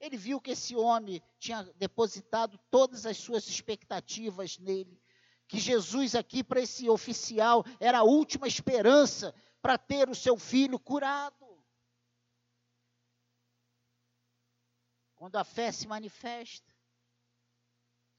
Ele 0.00 0.16
viu 0.16 0.40
que 0.40 0.52
esse 0.52 0.74
homem 0.74 1.22
tinha 1.38 1.62
depositado 1.76 2.58
todas 2.70 3.04
as 3.04 3.18
suas 3.18 3.46
expectativas 3.46 4.58
nele 4.58 4.98
que 5.54 5.60
Jesus 5.60 6.16
aqui 6.16 6.42
para 6.42 6.60
esse 6.60 6.88
oficial 6.90 7.64
era 7.78 7.98
a 7.98 8.02
última 8.02 8.48
esperança 8.48 9.32
para 9.62 9.78
ter 9.78 10.10
o 10.10 10.14
seu 10.14 10.36
filho 10.36 10.80
curado. 10.80 11.64
Quando 15.14 15.36
a 15.36 15.44
fé 15.44 15.70
se 15.70 15.86
manifesta, 15.86 16.74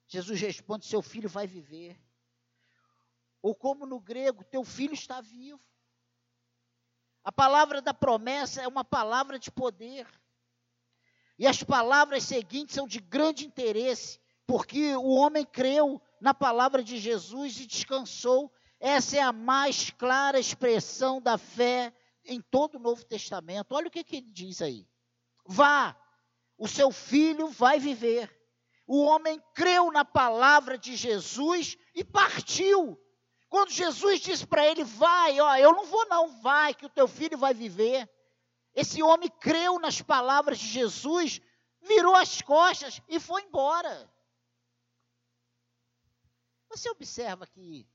Jesus 0.08 0.40
responde: 0.40 0.86
seu 0.86 1.02
filho 1.02 1.28
vai 1.28 1.46
viver. 1.46 2.00
Ou 3.42 3.54
como 3.54 3.86
no 3.86 4.00
grego, 4.00 4.46
teu 4.46 4.64
filho 4.64 4.94
está 4.94 5.20
vivo. 5.20 5.62
A 7.22 7.34
palavra 7.34 7.82
da 7.82 7.94
promessa 7.94 8.62
é 8.62 8.68
uma 8.68 8.86
palavra 8.86 9.38
de 9.38 9.52
poder. 9.52 10.08
E 11.38 11.46
as 11.46 11.62
palavras 11.62 12.24
seguintes 12.24 12.76
são 12.76 12.88
de 12.88 13.02
grande 13.02 13.46
interesse, 13.46 14.22
porque 14.48 14.96
o 14.96 15.10
homem 15.10 15.46
creu 15.46 16.02
na 16.26 16.34
palavra 16.34 16.84
de 16.84 16.98
Jesus 16.98 17.60
e 17.60 17.68
descansou. 17.68 18.52
Essa 18.80 19.18
é 19.18 19.22
a 19.22 19.32
mais 19.32 19.92
clara 19.92 20.40
expressão 20.40 21.22
da 21.22 21.38
fé 21.38 21.94
em 22.26 22.42
todo 22.42 22.78
o 22.78 22.80
Novo 22.80 23.06
Testamento. 23.06 23.76
Olha 23.76 23.90
o 23.90 23.92
que, 23.92 24.04
que 24.04 24.16
ele 24.16 24.32
diz 24.32 24.60
aí. 24.60 24.88
Vá, 25.46 25.96
o 26.58 26.68
seu 26.68 26.90
filho 26.90 27.50
vai 27.50 27.80
viver. 27.80 28.36
O 28.88 29.04
homem 29.04 29.40
creu 29.54 29.92
na 29.92 30.04
palavra 30.04 30.80
de 30.80 30.96
Jesus 30.96 31.78
e 31.94 32.04
partiu. 32.04 33.00
Quando 33.48 33.70
Jesus 33.70 34.20
disse 34.20 34.48
para 34.48 34.66
ele, 34.66 34.84
vai, 34.84 35.40
ó, 35.40 35.56
eu 35.58 35.74
não 35.74 35.86
vou 35.86 36.08
não, 36.08 36.42
vai, 36.42 36.74
que 36.74 36.88
o 36.88 36.90
teu 36.90 37.08
filho 37.08 37.38
vai 37.38 37.54
viver. 37.54 38.10
Esse 38.74 39.04
homem 39.04 39.30
creu 39.40 39.78
nas 39.78 40.02
palavras 40.02 40.58
de 40.58 40.66
Jesus, 40.66 41.40
virou 41.84 42.16
as 42.16 42.42
costas 42.42 43.00
e 43.08 43.20
foi 43.20 43.44
embora. 43.44 44.12
Você 46.76 46.90
observa 46.90 47.48
que 47.48 47.88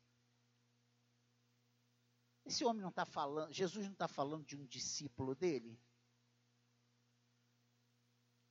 esse 2.47 2.65
homem 2.65 2.81
não 2.81 2.89
está 2.89 3.05
falando, 3.05 3.53
Jesus 3.53 3.85
não 3.85 3.93
está 3.93 4.09
falando 4.09 4.47
de 4.47 4.57
um 4.57 4.65
discípulo 4.65 5.35
dele? 5.35 5.79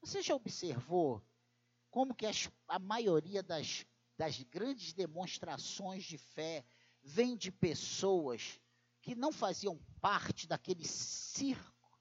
Você 0.01 0.21
já 0.21 0.35
observou 0.35 1.19
como 1.89 2.13
que 2.13 2.27
as, 2.27 2.47
a 2.67 2.77
maioria 2.77 3.41
das, 3.41 3.87
das 4.15 4.39
grandes 4.43 4.93
demonstrações 4.93 6.03
de 6.03 6.19
fé 6.19 6.63
vem 7.01 7.35
de 7.35 7.51
pessoas 7.51 8.61
que 9.01 9.15
não 9.15 9.31
faziam 9.31 9.83
parte 9.99 10.45
daquele 10.45 10.87
circo 10.87 11.99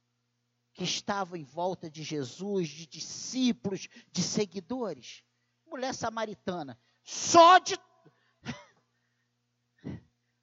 que 0.74 0.84
estava 0.84 1.38
em 1.38 1.44
volta 1.44 1.90
de 1.90 2.02
Jesus, 2.02 2.68
de 2.68 2.86
discípulos, 2.86 3.88
de 4.12 4.22
seguidores? 4.22 5.24
Mulher 5.64 5.94
samaritana, 5.94 6.78
só 7.02 7.58
de 7.58 7.74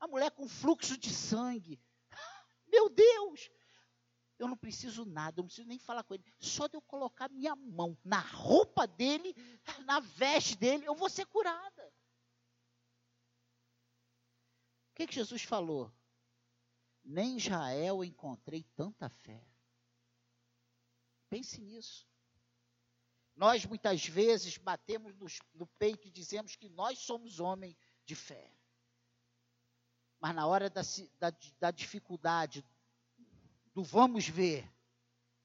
a 0.05 0.07
mulher 0.07 0.31
com 0.31 0.47
fluxo 0.47 0.97
de 0.97 1.11
sangue. 1.11 1.81
Meu 2.67 2.89
Deus! 2.89 3.49
Eu 4.37 4.47
não 4.47 4.57
preciso 4.57 5.05
nada, 5.05 5.39
eu 5.39 5.43
não 5.43 5.47
preciso 5.47 5.67
nem 5.67 5.79
falar 5.79 6.03
com 6.03 6.13
ele. 6.13 6.23
Só 6.39 6.67
de 6.67 6.75
eu 6.75 6.81
colocar 6.81 7.29
minha 7.29 7.55
mão 7.55 7.97
na 8.03 8.19
roupa 8.19 8.85
dele, 8.85 9.33
na 9.85 9.99
veste 9.99 10.57
dele, 10.57 10.85
eu 10.85 10.95
vou 10.95 11.09
ser 11.09 11.25
curada. 11.25 11.93
O 14.91 14.95
que, 14.95 15.07
que 15.07 15.15
Jesus 15.15 15.43
falou? 15.43 15.93
Nem 17.03 17.33
em 17.33 17.37
Israel 17.37 18.03
encontrei 18.03 18.63
tanta 18.75 19.09
fé. 19.09 19.45
Pense 21.29 21.61
nisso. 21.61 22.07
Nós 23.35 23.65
muitas 23.65 24.05
vezes 24.05 24.57
batemos 24.57 25.13
no, 25.15 25.27
no 25.53 25.67
peito 25.67 26.07
e 26.07 26.11
dizemos 26.11 26.55
que 26.55 26.69
nós 26.69 26.99
somos 26.99 27.39
homens 27.39 27.75
de 28.05 28.15
fé. 28.15 28.54
Mas 30.25 30.33
na 30.33 30.47
hora 30.47 30.71
da, 30.71 30.81
da, 31.19 31.37
da 31.59 31.69
dificuldade, 31.69 32.65
do 33.75 33.83
vamos 33.83 34.27
ver, 34.27 34.67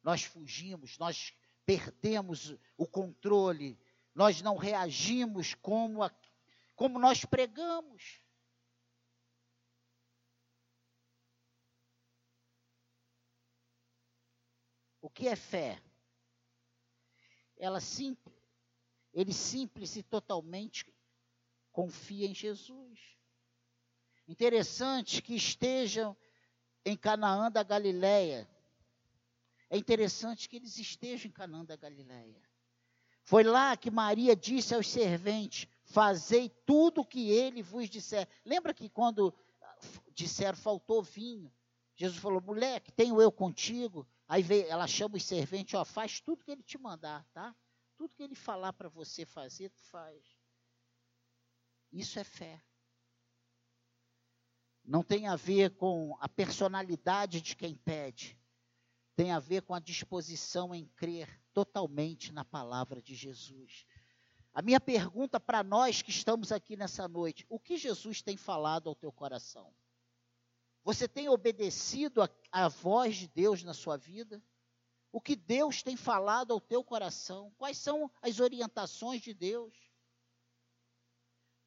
nós 0.02 0.24
fugimos, 0.24 0.96
nós 0.96 1.34
perdemos 1.66 2.56
o 2.78 2.86
controle, 2.86 3.78
nós 4.14 4.40
não 4.40 4.56
reagimos 4.56 5.52
como, 5.52 6.02
a, 6.02 6.10
como 6.74 6.98
nós 6.98 7.26
pregamos. 7.26 8.22
O 15.02 15.10
que 15.10 15.28
é 15.28 15.36
fé? 15.36 15.78
Ela 17.58 17.82
simples, 17.82 18.34
ele 19.12 19.34
simples 19.34 19.94
e 19.96 20.02
totalmente 20.02 20.90
confia 21.70 22.26
em 22.26 22.34
Jesus. 22.34 23.19
Interessante 24.30 25.20
que 25.20 25.34
estejam 25.34 26.16
em 26.84 26.96
Canaã 26.96 27.50
da 27.50 27.64
Galileia. 27.64 28.48
É 29.68 29.76
interessante 29.76 30.48
que 30.48 30.54
eles 30.54 30.78
estejam 30.78 31.28
em 31.28 31.32
Canaã 31.32 31.64
da 31.64 31.74
Galileia. 31.74 32.40
Foi 33.24 33.42
lá 33.42 33.76
que 33.76 33.90
Maria 33.90 34.36
disse 34.36 34.72
aos 34.72 34.88
serventes: 34.88 35.68
Fazei 35.82 36.48
tudo 36.64 37.00
o 37.00 37.04
que 37.04 37.28
ele 37.28 37.60
vos 37.60 37.90
disser. 37.90 38.28
Lembra 38.44 38.72
que 38.72 38.88
quando 38.88 39.34
disseram 40.14 40.56
faltou 40.56 41.02
vinho, 41.02 41.52
Jesus 41.96 42.20
falou: 42.20 42.40
Mulher, 42.40 42.78
que 42.82 42.92
tenho 42.92 43.20
eu 43.20 43.32
contigo. 43.32 44.06
Aí 44.28 44.44
veio, 44.44 44.68
ela 44.68 44.86
chama 44.86 45.16
os 45.16 45.24
serventes: 45.24 45.74
Ó, 45.74 45.84
faz 45.84 46.20
tudo 46.20 46.44
que 46.44 46.52
ele 46.52 46.62
te 46.62 46.78
mandar, 46.78 47.26
tá? 47.32 47.52
Tudo 47.96 48.14
que 48.14 48.22
ele 48.22 48.36
falar 48.36 48.72
para 48.74 48.88
você 48.88 49.26
fazer, 49.26 49.70
tu 49.70 49.82
faz. 49.82 50.22
Isso 51.90 52.16
é 52.20 52.22
fé. 52.22 52.62
Não 54.84 55.02
tem 55.02 55.26
a 55.26 55.36
ver 55.36 55.76
com 55.76 56.16
a 56.20 56.28
personalidade 56.28 57.40
de 57.40 57.54
quem 57.54 57.74
pede. 57.74 58.38
Tem 59.14 59.32
a 59.32 59.38
ver 59.38 59.62
com 59.62 59.74
a 59.74 59.80
disposição 59.80 60.74
em 60.74 60.86
crer 60.96 61.40
totalmente 61.52 62.32
na 62.32 62.44
palavra 62.44 63.02
de 63.02 63.14
Jesus. 63.14 63.84
A 64.52 64.62
minha 64.62 64.80
pergunta 64.80 65.38
para 65.38 65.62
nós 65.62 66.02
que 66.02 66.10
estamos 66.10 66.50
aqui 66.50 66.76
nessa 66.76 67.06
noite: 67.06 67.46
o 67.48 67.58
que 67.58 67.76
Jesus 67.76 68.22
tem 68.22 68.36
falado 68.36 68.88
ao 68.88 68.94
teu 68.94 69.12
coração? 69.12 69.72
Você 70.82 71.06
tem 71.06 71.28
obedecido 71.28 72.22
à 72.50 72.68
voz 72.68 73.16
de 73.16 73.28
Deus 73.28 73.62
na 73.62 73.74
sua 73.74 73.96
vida? 73.96 74.42
O 75.12 75.20
que 75.20 75.36
Deus 75.36 75.82
tem 75.82 75.96
falado 75.96 76.52
ao 76.52 76.60
teu 76.60 76.82
coração? 76.82 77.52
Quais 77.58 77.76
são 77.76 78.10
as 78.22 78.40
orientações 78.40 79.20
de 79.20 79.34
Deus? 79.34 79.89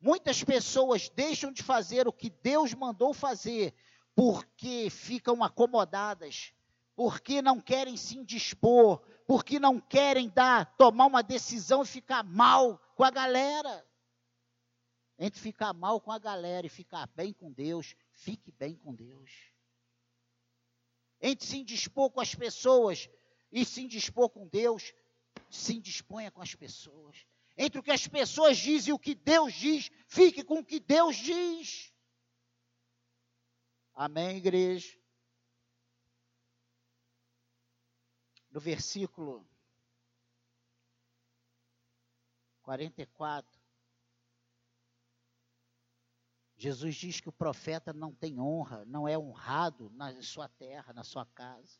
Muitas 0.03 0.43
pessoas 0.43 1.07
deixam 1.07 1.49
de 1.49 1.63
fazer 1.63 2.09
o 2.09 2.11
que 2.11 2.29
Deus 2.29 2.73
mandou 2.73 3.13
fazer 3.13 3.73
porque 4.13 4.89
ficam 4.89 5.41
acomodadas, 5.41 6.53
porque 6.93 7.41
não 7.41 7.61
querem 7.61 7.95
se 7.95 8.17
indispor, 8.17 9.01
porque 9.25 9.61
não 9.61 9.79
querem 9.79 10.27
dar, 10.27 10.75
tomar 10.75 11.05
uma 11.05 11.23
decisão 11.23 11.83
e 11.83 11.87
ficar 11.87 12.21
mal 12.21 12.77
com 12.97 13.05
a 13.05 13.09
galera. 13.09 13.87
Entre 15.17 15.39
ficar 15.39 15.71
mal 15.71 16.01
com 16.01 16.11
a 16.11 16.19
galera 16.19 16.67
e 16.67 16.69
ficar 16.69 17.07
bem 17.15 17.31
com 17.31 17.49
Deus, 17.49 17.95
fique 18.11 18.51
bem 18.51 18.75
com 18.75 18.93
Deus. 18.93 19.31
Entre 21.21 21.45
se 21.45 21.59
indispor 21.59 22.09
com 22.09 22.19
as 22.19 22.35
pessoas 22.35 23.09
e 23.49 23.63
se 23.63 23.81
indispor 23.81 24.27
com 24.27 24.49
Deus, 24.49 24.93
se 25.49 25.77
indisponha 25.77 26.29
com 26.29 26.41
as 26.41 26.53
pessoas. 26.53 27.25
Entre 27.57 27.79
o 27.79 27.83
que 27.83 27.91
as 27.91 28.07
pessoas 28.07 28.57
dizem 28.57 28.89
e 28.89 28.93
o 28.93 28.99
que 28.99 29.13
Deus 29.13 29.53
diz, 29.53 29.91
fique 30.07 30.43
com 30.43 30.59
o 30.59 30.65
que 30.65 30.79
Deus 30.79 31.15
diz. 31.15 31.93
Amém, 33.93 34.37
igreja? 34.37 34.97
No 38.49 38.59
versículo 38.59 39.47
44, 42.63 43.59
Jesus 46.55 46.95
diz 46.95 47.19
que 47.19 47.29
o 47.29 47.33
profeta 47.33 47.91
não 47.91 48.13
tem 48.13 48.39
honra, 48.39 48.85
não 48.85 49.07
é 49.07 49.17
honrado 49.17 49.89
na 49.91 50.21
sua 50.21 50.47
terra, 50.47 50.93
na 50.93 51.03
sua 51.03 51.25
casa. 51.25 51.77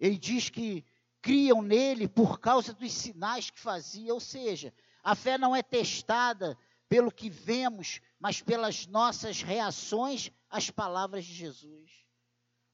Ele 0.00 0.16
diz 0.16 0.48
que 0.48 0.84
criam 1.20 1.60
nele 1.60 2.08
por 2.08 2.40
causa 2.40 2.72
dos 2.72 2.92
sinais 2.92 3.50
que 3.50 3.60
fazia, 3.60 4.14
ou 4.14 4.20
seja, 4.20 4.72
a 5.08 5.14
fé 5.14 5.38
não 5.38 5.56
é 5.56 5.62
testada 5.62 6.54
pelo 6.86 7.10
que 7.10 7.30
vemos, 7.30 7.98
mas 8.20 8.42
pelas 8.42 8.86
nossas 8.86 9.40
reações 9.40 10.30
às 10.50 10.68
palavras 10.68 11.24
de 11.24 11.32
Jesus. 11.32 12.04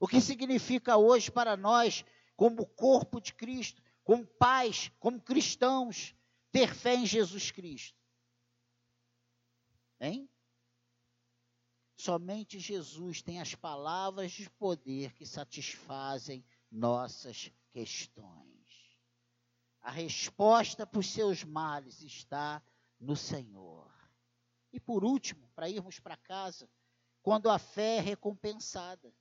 O 0.01 0.09
que 0.09 0.21
significa 0.21 0.97
hoje 0.97 1.31
para 1.31 1.57
nós, 1.57 2.05
como 2.35 2.67
corpo 2.67 3.21
de 3.21 3.33
Cristo, 3.33 3.81
como 4.03 4.27
pais, 4.27 4.91
como 4.99 5.21
cristãos, 5.21 6.13
ter 6.51 6.75
fé 6.75 6.97
em 6.97 7.07
Jesus 7.07 7.53
Cristo? 7.53 7.97
Hein? 10.01 10.29
Somente 11.97 12.59
Jesus 12.59 13.23
tem 13.23 13.41
as 13.41 13.55
palavras 13.55 14.33
de 14.33 14.51
poder 14.51 15.13
que 15.13 15.25
satisfazem 15.25 16.45
nossas 16.69 17.53
questões. 17.71 18.54
A 19.85 19.91
resposta 19.91 20.87
para 20.87 20.99
os 20.99 21.11
seus 21.11 21.45
males 21.45 22.01
está 22.01 22.63
no 22.99 23.15
Senhor. 23.15 23.93
E 24.73 24.81
por 24.81 25.05
último, 25.05 25.47
para 25.55 25.69
irmos 25.69 26.01
para 26.01 26.17
casa, 26.17 26.67
quando 27.23 27.51
a 27.51 27.59
fé 27.59 27.99
é 27.99 28.01
recompensada. 28.01 29.13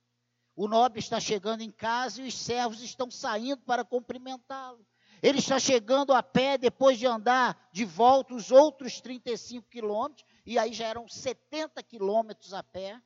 O 0.56 0.66
nobre 0.66 1.00
está 1.00 1.20
chegando 1.20 1.60
em 1.60 1.70
casa 1.70 2.22
e 2.22 2.28
os 2.28 2.34
servos 2.34 2.80
estão 2.80 3.10
saindo 3.10 3.62
para 3.62 3.84
cumprimentá-lo. 3.84 4.86
Ele 5.22 5.38
está 5.38 5.58
chegando 5.58 6.14
a 6.14 6.22
pé 6.22 6.56
depois 6.56 6.98
de 6.98 7.06
andar 7.06 7.68
de 7.70 7.84
volta 7.84 8.34
os 8.34 8.50
outros 8.50 9.02
35 9.02 9.68
quilômetros, 9.68 10.26
e 10.46 10.58
aí 10.58 10.72
já 10.72 10.86
eram 10.86 11.06
70 11.06 11.82
quilômetros 11.82 12.54
a 12.54 12.62
pé. 12.62 12.98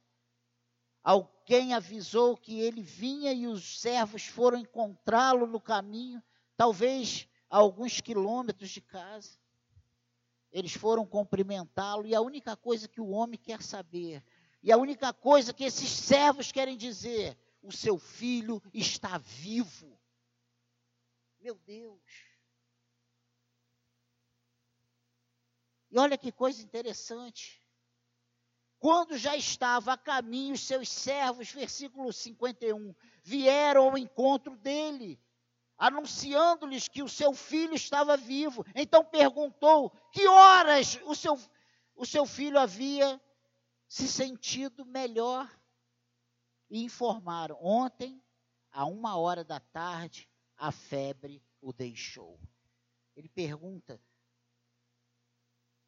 Alguém 1.02 1.74
avisou 1.74 2.36
que 2.36 2.60
ele 2.60 2.82
vinha 2.82 3.32
e 3.32 3.48
os 3.48 3.80
servos 3.80 4.26
foram 4.26 4.58
encontrá-lo 4.58 5.46
no 5.46 5.60
caminho, 5.60 6.22
talvez 6.56 7.27
a 7.50 7.58
alguns 7.58 8.00
quilômetros 8.00 8.70
de 8.70 8.80
casa. 8.80 9.38
Eles 10.50 10.72
foram 10.72 11.06
cumprimentá-lo 11.06 12.06
e 12.06 12.14
a 12.14 12.20
única 12.20 12.56
coisa 12.56 12.88
que 12.88 13.00
o 13.00 13.10
homem 13.10 13.38
quer 13.38 13.62
saber, 13.62 14.24
e 14.62 14.72
a 14.72 14.76
única 14.76 15.12
coisa 15.12 15.52
que 15.52 15.64
esses 15.64 15.90
servos 15.90 16.50
querem 16.50 16.76
dizer, 16.76 17.36
o 17.62 17.70
seu 17.70 17.98
filho 17.98 18.62
está 18.72 19.18
vivo. 19.18 19.98
Meu 21.40 21.54
Deus. 21.66 22.02
E 25.90 25.98
olha 25.98 26.18
que 26.18 26.32
coisa 26.32 26.62
interessante. 26.62 27.62
Quando 28.78 29.18
já 29.18 29.36
estava 29.36 29.92
a 29.92 29.98
caminho, 29.98 30.56
seus 30.56 30.88
servos, 30.88 31.50
versículo 31.50 32.12
51, 32.12 32.94
vieram 33.22 33.90
ao 33.90 33.98
encontro 33.98 34.56
dele, 34.56 35.20
anunciando-lhes 35.78 36.88
que 36.88 37.02
o 37.02 37.08
seu 37.08 37.32
filho 37.32 37.74
estava 37.74 38.16
vivo. 38.16 38.64
Então 38.74 39.04
perguntou: 39.04 39.90
que 40.12 40.26
horas 40.26 40.98
o 41.04 41.14
seu, 41.14 41.38
o 41.94 42.04
seu 42.04 42.26
filho 42.26 42.58
havia 42.58 43.20
se 43.86 44.08
sentido 44.08 44.84
melhor? 44.84 45.48
E 46.68 46.82
informaram: 46.82 47.56
ontem, 47.62 48.22
a 48.70 48.84
uma 48.84 49.16
hora 49.16 49.44
da 49.44 49.60
tarde, 49.60 50.28
a 50.56 50.72
febre 50.72 51.42
o 51.60 51.72
deixou. 51.72 52.38
Ele 53.16 53.28
pergunta: 53.28 54.02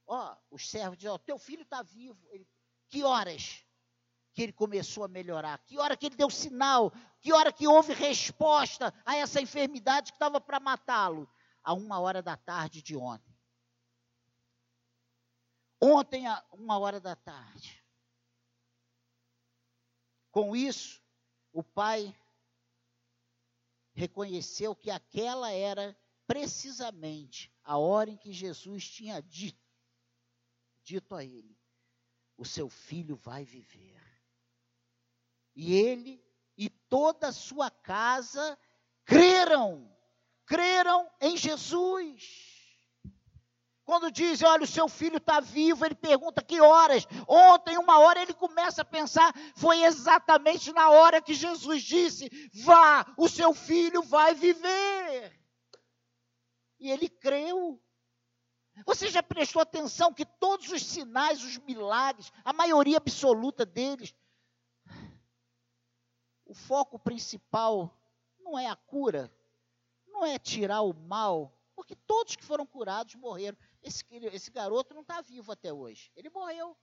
ó, 0.07 0.37
os 0.51 0.71
servos 0.71 0.97
dizem: 0.97 1.11
ó, 1.11 1.19
teu 1.19 1.39
filho 1.39 1.63
está 1.63 1.83
vivo. 1.83 2.27
Ele 2.31 2.49
que 2.89 3.05
horas 3.05 3.65
que 4.33 4.43
ele 4.43 4.53
começou 4.53 5.05
a 5.05 5.09
melhorar? 5.09 5.59
Que 5.65 5.79
hora 5.79 5.97
que 5.97 6.07
ele 6.07 6.17
deu 6.17 6.31
sinal? 6.31 6.93
Que 7.21 7.33
hora 7.33 7.53
que 7.53 7.67
houve 7.67 7.93
resposta 7.93 8.95
a 9.05 9.17
essa 9.17 9.41
enfermidade 9.41 10.13
que 10.13 10.17
estava 10.17 10.41
para 10.41 10.61
matá-lo? 10.61 11.29
A 11.63 11.75
uma 11.75 11.99
hora 11.99 12.23
da 12.23 12.37
tarde 12.37 12.83
de 12.83 12.97
ontem. 12.97 13.37
Ontem, 15.81 16.27
a 16.27 16.45
uma 16.53 16.79
hora 16.79 17.01
da 17.01 17.17
tarde. 17.17 17.83
Com 20.31 20.55
isso, 20.55 21.03
o 21.53 21.63
pai 21.63 22.15
reconheceu 23.93 24.75
que 24.75 24.91
aquela 24.91 25.51
era 25.51 25.97
precisamente 26.27 27.53
a 27.65 27.77
hora 27.77 28.11
em 28.11 28.17
que 28.17 28.33
Jesus 28.33 28.89
tinha 28.89 29.21
dito, 29.21 29.61
dito 30.83 31.15
a 31.15 31.25
ele: 31.25 31.59
o 32.37 32.45
seu 32.45 32.69
filho 32.69 33.17
vai 33.17 33.45
viver. 33.45 34.00
E 35.55 35.75
ele 35.75 36.23
e 36.57 36.69
toda 36.69 37.29
a 37.29 37.33
sua 37.33 37.71
casa 37.71 38.59
creram, 39.05 39.91
creram 40.47 41.11
em 41.21 41.37
Jesus. 41.37 42.51
Quando 43.91 44.13
dizem, 44.13 44.47
olha, 44.47 44.63
o 44.63 44.69
seu 44.69 44.89
filho 44.89 45.17
está 45.17 45.41
vivo, 45.41 45.85
ele 45.85 45.97
pergunta 45.97 46.45
que 46.45 46.61
horas. 46.61 47.05
Ontem, 47.27 47.77
uma 47.77 47.99
hora, 47.99 48.23
ele 48.23 48.33
começa 48.33 48.83
a 48.83 48.85
pensar, 48.85 49.35
foi 49.57 49.83
exatamente 49.83 50.73
na 50.73 50.91
hora 50.91 51.21
que 51.21 51.35
Jesus 51.35 51.83
disse: 51.83 52.31
vá, 52.63 53.05
o 53.17 53.29
seu 53.29 53.53
filho 53.53 54.01
vai 54.03 54.33
viver. 54.33 55.37
E 56.79 56.89
ele 56.89 57.09
creu. 57.09 57.83
Você 58.87 59.09
já 59.09 59.23
prestou 59.25 59.61
atenção 59.61 60.15
que 60.15 60.25
todos 60.25 60.71
os 60.71 60.87
sinais, 60.87 61.43
os 61.43 61.59
milagres, 61.59 62.33
a 62.45 62.53
maioria 62.53 62.99
absoluta 62.99 63.67
deles, 63.67 64.15
o 66.51 66.55
foco 66.55 66.99
principal 66.99 67.97
não 68.41 68.59
é 68.59 68.67
a 68.67 68.75
cura, 68.75 69.33
não 70.09 70.27
é 70.27 70.37
tirar 70.37 70.81
o 70.81 70.93
mal, 70.93 71.57
porque 71.77 71.95
todos 71.95 72.35
que 72.35 72.43
foram 72.43 72.67
curados 72.67 73.15
morreram. 73.15 73.57
Esse, 73.81 74.05
esse 74.33 74.51
garoto 74.51 74.93
não 74.93 75.03
está 75.03 75.21
vivo 75.21 75.53
até 75.53 75.73
hoje, 75.73 76.11
ele 76.17 76.29
morreu. 76.29 76.77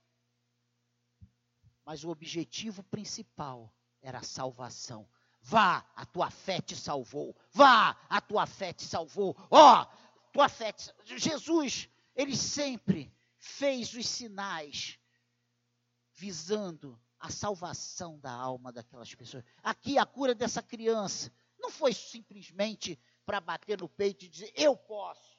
Mas 1.84 2.02
o 2.02 2.08
objetivo 2.08 2.82
principal 2.84 3.70
era 4.00 4.20
a 4.20 4.22
salvação. 4.22 5.06
Vá, 5.42 5.86
a 5.94 6.06
tua 6.06 6.30
fé 6.30 6.62
te 6.62 6.74
salvou. 6.74 7.36
Vá, 7.52 7.90
a 8.08 8.22
tua 8.22 8.46
fé 8.46 8.72
te 8.72 8.84
salvou. 8.84 9.36
Ó, 9.50 9.82
oh, 9.82 9.86
tua 10.32 10.48
fé 10.48 10.72
te... 10.72 10.90
Jesus, 11.04 11.90
ele 12.16 12.34
sempre 12.34 13.14
fez 13.36 13.92
os 13.92 14.08
sinais 14.08 14.98
visando 16.14 16.98
a 17.18 17.30
salvação 17.30 18.18
da 18.18 18.30
alma 18.30 18.72
daquelas 18.72 19.14
pessoas. 19.14 19.44
Aqui 19.62 19.98
a 19.98 20.06
cura 20.06 20.34
dessa 20.34 20.62
criança 20.62 21.32
não 21.58 21.70
foi 21.70 21.92
simplesmente 21.92 22.98
para 23.26 23.40
bater 23.40 23.80
no 23.80 23.88
peito 23.88 24.24
e 24.24 24.28
dizer 24.28 24.52
eu 24.54 24.76
posso. 24.76 25.38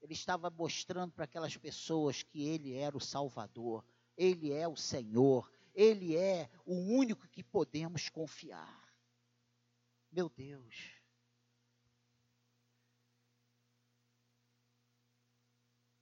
Ele 0.00 0.14
estava 0.14 0.48
mostrando 0.48 1.12
para 1.12 1.24
aquelas 1.24 1.56
pessoas 1.56 2.22
que 2.22 2.46
ele 2.46 2.74
era 2.74 2.96
o 2.96 3.00
Salvador, 3.00 3.84
ele 4.16 4.52
é 4.52 4.66
o 4.66 4.76
Senhor, 4.76 5.50
ele 5.74 6.16
é 6.16 6.48
o 6.64 6.74
único 6.74 7.28
que 7.28 7.42
podemos 7.42 8.08
confiar. 8.08 8.88
Meu 10.10 10.28
Deus. 10.28 10.99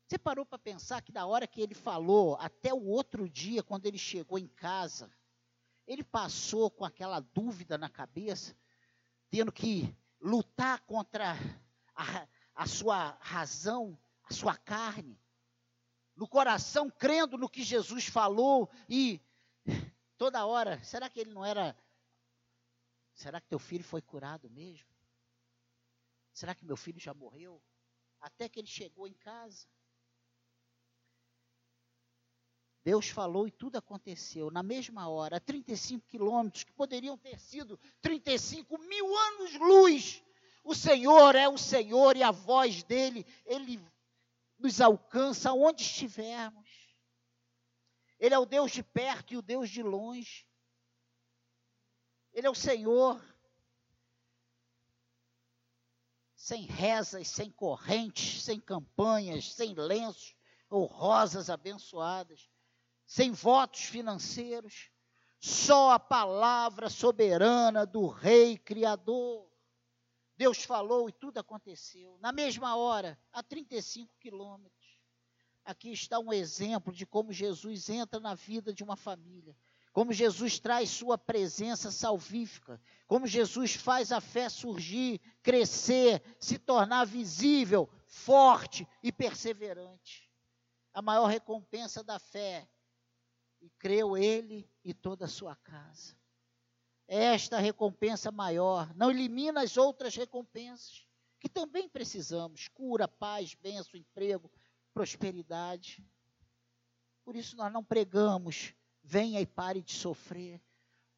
Você 0.09 0.17
parou 0.17 0.47
para 0.47 0.59
pensar 0.59 1.03
que 1.03 1.13
da 1.13 1.27
hora 1.27 1.47
que 1.47 1.61
ele 1.61 1.75
falou, 1.75 2.35
até 2.37 2.73
o 2.73 2.83
outro 2.83 3.29
dia, 3.29 3.63
quando 3.63 3.85
ele 3.85 3.99
chegou 3.99 4.39
em 4.39 4.49
casa, 4.49 5.13
ele 5.87 6.03
passou 6.03 6.71
com 6.71 6.83
aquela 6.83 7.21
dúvida 7.21 7.77
na 7.77 7.91
cabeça, 7.91 8.57
tendo 9.29 9.53
que 9.53 9.95
lutar 10.19 10.81
contra 10.87 11.35
a, 11.95 12.27
a 12.55 12.67
sua 12.67 13.19
razão, 13.21 14.01
a 14.23 14.33
sua 14.33 14.57
carne, 14.57 15.21
no 16.17 16.27
coração, 16.27 16.89
crendo 16.89 17.37
no 17.37 17.47
que 17.49 17.63
Jesus 17.63 18.07
falou 18.07 18.71
e 18.89 19.21
toda 20.17 20.47
hora, 20.47 20.83
será 20.85 21.11
que 21.11 21.21
ele 21.21 21.35
não 21.35 21.45
era. 21.45 21.77
Será 23.13 23.43
que 23.43 23.49
teu 23.49 23.59
filho 23.59 23.85
foi 23.85 24.01
curado 24.01 24.49
mesmo? 24.49 24.89
Será 26.33 26.55
que 26.55 26.65
meu 26.65 26.79
filho 26.79 26.99
já 26.99 27.13
morreu? 27.13 27.63
Até 28.19 28.49
que 28.49 28.59
ele 28.59 28.67
chegou 28.67 29.07
em 29.07 29.13
casa. 29.13 29.69
Deus 32.85 33.09
falou 33.09 33.47
e 33.47 33.51
tudo 33.51 33.77
aconteceu 33.77 34.51
na 34.51 34.63
mesma 34.63 35.09
hora, 35.09 35.41
35 35.41 36.07
quilômetros, 36.09 36.65
que 36.65 36.73
poderiam 36.73 37.19
ter 37.19 37.39
sido 37.39 37.79
35 38.01 38.79
mil 38.79 39.17
anos-luz. 39.17 40.23
O 40.65 40.75
Senhor 40.75 41.35
é 41.35 41.49
o 41.49 41.59
Senhor 41.59 42.17
e 42.17 42.23
a 42.23 42.31
voz 42.31 42.83
dele, 42.83 43.27
ele 43.45 43.81
nos 44.59 44.81
alcança 44.81 45.53
onde 45.53 45.83
estivermos. 45.83 46.69
Ele 48.19 48.35
é 48.35 48.39
o 48.39 48.47
Deus 48.47 48.73
de 48.73 48.83
perto 48.83 49.33
e 49.33 49.37
o 49.37 49.43
Deus 49.43 49.71
de 49.71 49.83
longe. 49.83 50.47
Ele 52.33 52.47
é 52.47 52.51
o 52.51 52.55
Senhor. 52.55 53.23
Sem 56.35 56.63
rezas, 56.63 57.29
sem 57.29 57.51
correntes, 57.51 58.43
sem 58.43 58.59
campanhas, 58.59 59.53
sem 59.53 59.75
lenços 59.75 60.35
ou 60.71 60.87
rosas 60.87 61.51
abençoadas 61.51 62.49
sem 63.09 63.33
votos 63.33 63.85
financeiros, 63.85 64.91
só 65.41 65.93
a 65.93 65.99
palavra 65.99 66.91
soberana 66.91 67.87
do 67.87 68.07
Rei 68.07 68.59
Criador. 68.59 69.49
Deus 70.37 70.63
falou 70.63 71.09
e 71.09 71.13
tudo 71.13 71.39
aconteceu. 71.39 72.19
Na 72.21 72.33
mesma 72.33 72.77
hora, 72.77 73.19
a 73.33 73.43
35 73.43 74.15
quilômetros. 74.21 75.01
Aqui 75.65 75.91
está 75.91 76.19
um 76.19 76.33
exemplo 76.33 76.93
de 76.93 77.07
como 77.07 77.33
Jesus 77.33 77.89
entra 77.89 78.21
na 78.21 78.35
vida 78.35 78.75
de 78.75 78.85
uma 78.85 78.95
família. 78.95 79.57
Como 79.91 80.13
Jesus 80.13 80.59
traz 80.59 80.91
sua 80.91 81.17
presença 81.17 81.91
salvífica. 81.91 82.79
Como 83.07 83.27
Jesus 83.27 83.75
faz 83.75 84.13
a 84.13 84.21
fé 84.21 84.51
surgir, 84.51 85.19
crescer, 85.43 86.23
se 86.39 86.59
tornar 86.59 87.07
visível, 87.07 87.89
forte 88.07 88.87
e 89.03 89.11
perseverante. 89.11 90.31
A 90.93 91.01
maior 91.01 91.27
recompensa 91.27 92.05
da 92.05 92.19
fé 92.19 92.69
e 93.61 93.71
creu 93.71 94.17
ele 94.17 94.69
e 94.85 94.93
toda 94.95 95.25
a 95.25 95.29
sua 95.29 95.57
casa. 95.57 96.17
Esta 97.07 97.57
é 97.57 97.61
recompensa 97.61 98.31
maior 98.31 98.95
não 98.95 99.11
elimina 99.11 99.63
as 99.63 99.77
outras 99.77 100.15
recompensas 100.15 101.09
que 101.41 101.49
também 101.49 101.89
precisamos: 101.89 102.69
cura, 102.69 103.07
paz, 103.07 103.55
bênção, 103.55 103.99
emprego, 103.99 104.51
prosperidade. 104.93 106.05
Por 107.25 107.37
isso 107.37 107.57
nós 107.57 107.73
não 107.73 107.85
pregamos, 107.85 108.75
venha 109.03 109.41
e 109.41 109.47
pare 109.47 109.83
de 109.83 109.93
sofrer. 109.93 110.61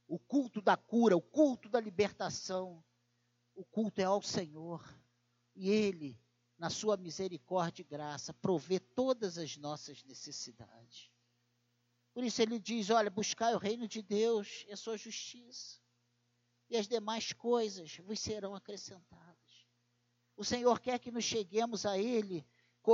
O 0.06 0.18
culto 0.18 0.60
da 0.60 0.76
cura, 0.76 1.16
o 1.16 1.22
culto 1.22 1.68
da 1.68 1.80
libertação, 1.80 2.84
o 3.54 3.64
culto 3.64 4.00
é 4.00 4.04
ao 4.04 4.20
Senhor. 4.20 4.84
E 5.54 5.70
Ele, 5.70 6.18
na 6.58 6.68
sua 6.68 6.96
misericórdia 6.96 7.82
e 7.82 7.84
graça, 7.84 8.34
provê 8.34 8.80
todas 8.80 9.38
as 9.38 9.56
nossas 9.56 10.02
necessidades. 10.04 11.09
Por 12.12 12.24
isso 12.24 12.42
ele 12.42 12.58
diz: 12.58 12.90
olha, 12.90 13.10
buscai 13.10 13.54
o 13.54 13.58
reino 13.58 13.86
de 13.86 14.02
Deus 14.02 14.64
e 14.68 14.72
a 14.72 14.76
sua 14.76 14.96
justiça, 14.96 15.78
e 16.68 16.76
as 16.76 16.88
demais 16.88 17.32
coisas 17.32 17.96
vos 17.98 18.18
serão 18.18 18.54
acrescentadas. 18.54 19.66
O 20.36 20.44
Senhor 20.44 20.80
quer 20.80 20.98
que 20.98 21.10
nos 21.10 21.24
cheguemos 21.24 21.86
a 21.86 21.98
Ele 21.98 22.44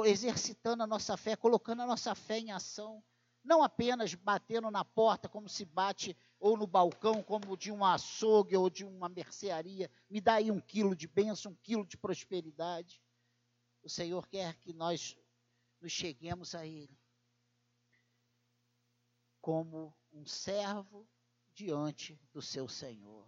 exercitando 0.04 0.82
a 0.82 0.86
nossa 0.86 1.16
fé, 1.16 1.36
colocando 1.36 1.80
a 1.80 1.86
nossa 1.86 2.14
fé 2.14 2.38
em 2.38 2.50
ação, 2.50 3.02
não 3.42 3.62
apenas 3.62 4.12
batendo 4.14 4.70
na 4.70 4.84
porta 4.84 5.28
como 5.28 5.48
se 5.48 5.64
bate 5.64 6.16
ou 6.38 6.56
no 6.56 6.66
balcão 6.66 7.22
como 7.22 7.56
de 7.56 7.70
um 7.70 7.84
açougue 7.84 8.56
ou 8.56 8.68
de 8.68 8.84
uma 8.84 9.08
mercearia, 9.08 9.90
me 10.10 10.20
dá 10.20 10.34
aí 10.34 10.50
um 10.50 10.60
quilo 10.60 10.94
de 10.94 11.06
bênção, 11.06 11.52
um 11.52 11.56
quilo 11.62 11.86
de 11.86 11.96
prosperidade. 11.96 13.00
O 13.82 13.88
Senhor 13.88 14.26
quer 14.26 14.56
que 14.56 14.72
nós 14.72 15.16
nos 15.80 15.92
cheguemos 15.92 16.54
a 16.54 16.66
Ele 16.66 16.98
como 19.46 19.96
um 20.12 20.26
servo 20.26 21.08
diante 21.54 22.20
do 22.32 22.42
seu 22.42 22.66
Senhor. 22.66 23.24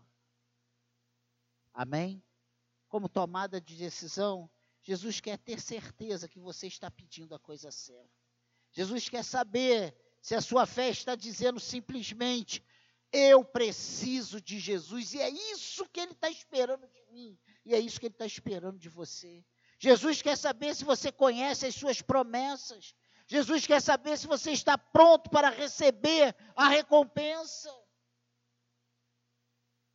Amém? 1.72 2.20
Como 2.88 3.08
tomada 3.08 3.60
de 3.60 3.76
decisão, 3.76 4.50
Jesus 4.82 5.20
quer 5.20 5.38
ter 5.38 5.60
certeza 5.60 6.28
que 6.28 6.40
você 6.40 6.66
está 6.66 6.90
pedindo 6.90 7.36
a 7.36 7.38
coisa 7.38 7.70
certa. 7.70 8.10
Jesus 8.72 9.08
quer 9.08 9.22
saber 9.22 9.96
se 10.20 10.34
a 10.34 10.40
sua 10.40 10.66
fé 10.66 10.88
está 10.90 11.14
dizendo 11.14 11.60
simplesmente: 11.60 12.66
Eu 13.12 13.44
preciso 13.44 14.40
de 14.40 14.58
Jesus, 14.58 15.14
e 15.14 15.20
é 15.20 15.30
isso 15.30 15.88
que 15.88 16.00
Ele 16.00 16.14
está 16.14 16.28
esperando 16.28 16.88
de 16.88 17.04
mim, 17.12 17.38
e 17.64 17.72
é 17.72 17.78
isso 17.78 18.00
que 18.00 18.06
Ele 18.06 18.14
está 18.16 18.26
esperando 18.26 18.76
de 18.76 18.88
você. 18.88 19.44
Jesus 19.78 20.20
quer 20.20 20.36
saber 20.36 20.74
se 20.74 20.84
você 20.84 21.12
conhece 21.12 21.64
as 21.64 21.76
suas 21.76 22.02
promessas. 22.02 22.92
Jesus 23.28 23.66
quer 23.66 23.82
saber 23.82 24.16
se 24.16 24.26
você 24.26 24.52
está 24.52 24.78
pronto 24.78 25.28
para 25.28 25.50
receber 25.50 26.34
a 26.56 26.66
recompensa. 26.66 27.70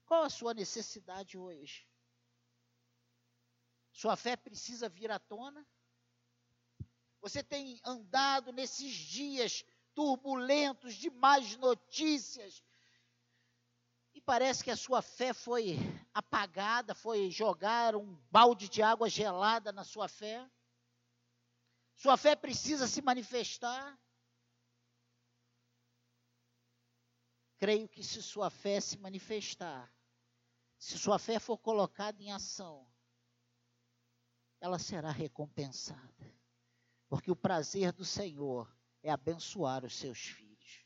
Qual 0.05 0.23
a 0.23 0.29
sua 0.29 0.53
necessidade 0.53 1.35
hoje? 1.35 1.87
Sua 3.91 4.15
fé 4.15 4.35
precisa 4.37 4.87
vir 4.87 5.09
à 5.09 5.17
tona? 5.17 5.65
Você 7.21 7.41
tem 7.41 7.81
andado 7.83 8.51
nesses 8.53 8.93
dias 8.93 9.65
turbulentos 9.95 10.93
de 10.93 11.09
más 11.09 11.55
notícias 11.57 12.63
e 14.13 14.21
parece 14.21 14.63
que 14.63 14.69
a 14.69 14.77
sua 14.77 15.01
fé 15.01 15.33
foi 15.33 15.77
apagada, 16.13 16.93
foi 16.93 17.31
jogar 17.31 17.95
um 17.95 18.13
balde 18.29 18.69
de 18.69 18.83
água 18.83 19.09
gelada 19.09 19.71
na 19.71 19.83
sua 19.83 20.07
fé? 20.07 20.47
Sua 22.03 22.17
fé 22.17 22.35
precisa 22.35 22.85
se 22.85 23.01
manifestar. 23.01 23.97
Creio 27.57 27.87
que 27.87 28.03
se 28.03 28.21
sua 28.21 28.49
fé 28.49 28.81
se 28.81 28.97
manifestar, 28.97 29.89
se 30.77 30.99
sua 30.99 31.17
fé 31.17 31.39
for 31.39 31.57
colocada 31.57 32.21
em 32.21 32.29
ação, 32.29 32.85
ela 34.59 34.77
será 34.77 35.11
recompensada. 35.11 36.35
Porque 37.07 37.31
o 37.31 37.37
prazer 37.37 37.93
do 37.93 38.03
Senhor 38.03 38.69
é 39.01 39.09
abençoar 39.09 39.85
os 39.85 39.95
seus 39.95 40.19
filhos. 40.19 40.85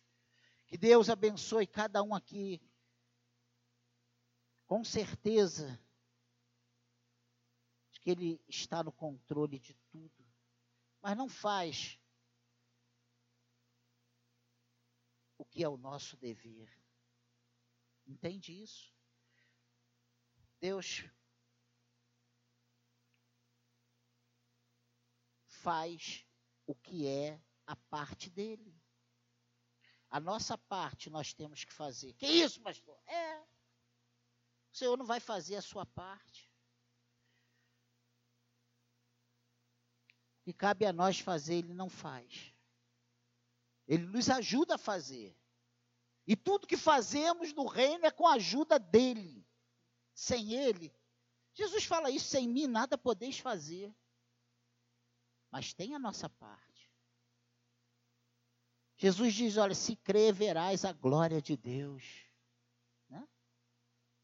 Que 0.67 0.77
Deus 0.77 1.09
abençoe 1.09 1.65
cada 1.65 2.03
um 2.03 2.13
aqui. 2.13 2.61
Com 4.67 4.83
certeza 4.83 5.83
de 7.89 7.99
que 8.01 8.11
Ele 8.11 8.39
está 8.47 8.83
no 8.83 8.91
controle 8.91 9.57
de 9.57 9.73
tudo 9.89 10.16
mas 11.01 11.17
não 11.17 11.29
faz 11.29 11.99
o 15.37 15.45
que 15.45 15.63
é 15.63 15.69
o 15.69 15.77
nosso 15.77 16.17
dever. 16.17 16.69
Entende 18.05 18.61
isso? 18.61 18.93
Deus 20.59 21.03
faz 25.45 26.25
o 26.65 26.73
que 26.73 27.05
é 27.07 27.41
a 27.65 27.75
parte 27.75 28.29
dele. 28.29 28.73
A 30.09 30.19
nossa 30.19 30.57
parte 30.57 31.09
nós 31.09 31.33
temos 31.33 31.65
que 31.65 31.73
fazer. 31.73 32.13
Que 32.13 32.25
isso, 32.25 32.61
pastor? 32.61 32.97
É. 33.05 33.41
O 34.71 34.77
Senhor 34.77 34.97
não 34.97 35.05
vai 35.05 35.19
fazer 35.19 35.57
a 35.57 35.61
sua 35.61 35.85
parte. 35.85 36.46
E 40.47 40.53
cabe 40.53 40.85
a 40.85 40.93
nós 40.93 41.19
fazer, 41.19 41.55
ele 41.55 41.73
não 41.73 41.89
faz. 41.89 42.53
Ele 43.85 44.05
nos 44.05 44.29
ajuda 44.29 44.75
a 44.75 44.77
fazer. 44.77 45.37
E 46.25 46.37
tudo 46.37 46.65
que 46.65 46.77
fazemos 46.77 47.51
no 47.51 47.65
reino 47.65 48.05
é 48.05 48.11
com 48.11 48.25
a 48.25 48.35
ajuda 48.35 48.79
dele. 48.79 49.45
Sem 50.13 50.53
ele. 50.53 50.95
Jesus 51.53 51.83
fala 51.83 52.09
isso: 52.09 52.29
sem 52.29 52.47
mim 52.47 52.65
nada 52.65 52.97
podeis 52.97 53.37
fazer. 53.37 53.93
Mas 55.51 55.73
tem 55.73 55.93
a 55.93 55.99
nossa 55.99 56.29
parte. 56.29 56.89
Jesus 58.95 59.33
diz: 59.33 59.57
olha, 59.57 59.75
se 59.75 59.97
crer, 59.97 60.33
verás 60.33 60.85
a 60.85 60.93
glória 60.93 61.41
de 61.41 61.57
Deus. 61.57 62.03
Né? 63.09 63.27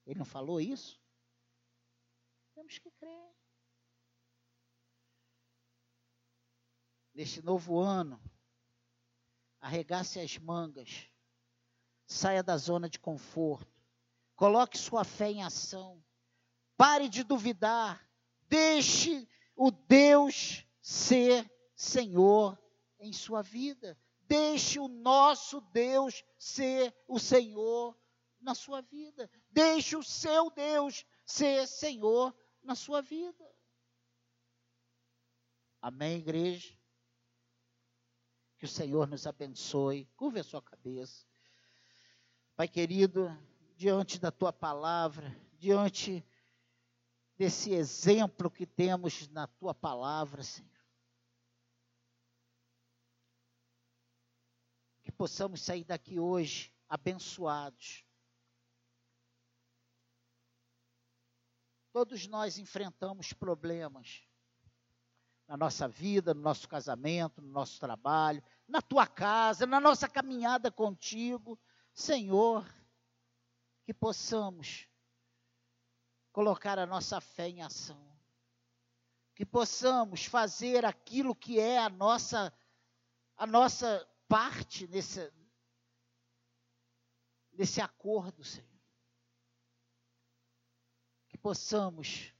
Ele 0.05 0.19
não 0.19 0.25
falou 0.25 0.61
isso? 0.61 1.01
Temos 2.55 2.77
que 2.79 2.89
crer. 2.91 3.35
Neste 7.13 7.41
novo 7.41 7.79
ano, 7.79 8.19
arregace 9.59 10.19
as 10.19 10.37
mangas, 10.37 11.07
saia 12.05 12.41
da 12.41 12.57
zona 12.57 12.89
de 12.89 12.99
conforto, 12.99 13.71
coloque 14.35 14.77
sua 14.77 15.03
fé 15.03 15.29
em 15.29 15.43
ação, 15.43 16.03
pare 16.75 17.07
de 17.07 17.23
duvidar, 17.23 18.09
deixe 18.49 19.27
o 19.55 19.69
Deus 19.69 20.65
ser 20.81 21.49
Senhor 21.75 22.57
em 22.99 23.13
sua 23.13 23.41
vida. 23.41 23.97
Deixe 24.21 24.79
o 24.79 24.87
nosso 24.87 25.61
Deus 25.61 26.23
ser 26.39 26.95
o 27.07 27.19
Senhor 27.19 27.97
na 28.41 28.55
sua 28.55 28.81
vida. 28.81 29.29
Deixe 29.51 29.95
o 29.95 30.03
seu 30.03 30.49
Deus 30.49 31.05
ser 31.25 31.67
Senhor 31.67 32.35
na 32.63 32.75
sua 32.75 33.01
vida. 33.01 33.45
Amém, 35.81 36.17
igreja? 36.17 36.73
Que 38.63 38.65
o 38.65 38.69
Senhor 38.69 39.09
nos 39.09 39.27
abençoe. 39.27 40.05
Curva 40.15 40.39
a 40.39 40.43
sua 40.43 40.61
cabeça. 40.61 41.27
Pai 42.55 42.65
querido, 42.65 43.27
diante 43.75 44.17
da 44.17 44.31
tua 44.31 44.53
palavra, 44.53 45.37
diante 45.59 46.25
desse 47.35 47.73
exemplo 47.73 48.49
que 48.49 48.65
temos 48.65 49.27
na 49.27 49.47
tua 49.47 49.75
palavra, 49.75 50.41
Senhor. 50.43 50.71
Que 55.03 55.11
possamos 55.11 55.61
sair 55.61 55.83
daqui 55.83 56.17
hoje 56.17 56.73
abençoados. 56.87 58.05
Todos 61.91 62.27
nós 62.27 62.57
enfrentamos 62.57 63.33
problemas 63.33 64.25
na 65.47 65.57
nossa 65.57 65.87
vida, 65.87 66.33
no 66.33 66.41
nosso 66.41 66.67
casamento, 66.67 67.41
no 67.41 67.49
nosso 67.49 67.79
trabalho, 67.79 68.43
na 68.67 68.81
tua 68.81 69.05
casa, 69.05 69.65
na 69.65 69.79
nossa 69.79 70.07
caminhada 70.07 70.71
contigo. 70.71 71.59
Senhor, 71.93 72.65
que 73.83 73.93
possamos 73.93 74.87
colocar 76.31 76.79
a 76.79 76.85
nossa 76.85 77.21
fé 77.21 77.47
em 77.47 77.61
ação. 77.61 78.01
Que 79.35 79.45
possamos 79.45 80.25
fazer 80.25 80.85
aquilo 80.85 81.35
que 81.35 81.59
é 81.59 81.77
a 81.77 81.89
nossa 81.89 82.53
a 83.35 83.47
nossa 83.47 84.07
parte 84.27 84.87
nesse 84.87 85.31
nesse 87.51 87.81
acordo, 87.81 88.43
Senhor. 88.43 88.69
Que 91.29 91.37
possamos 91.37 92.32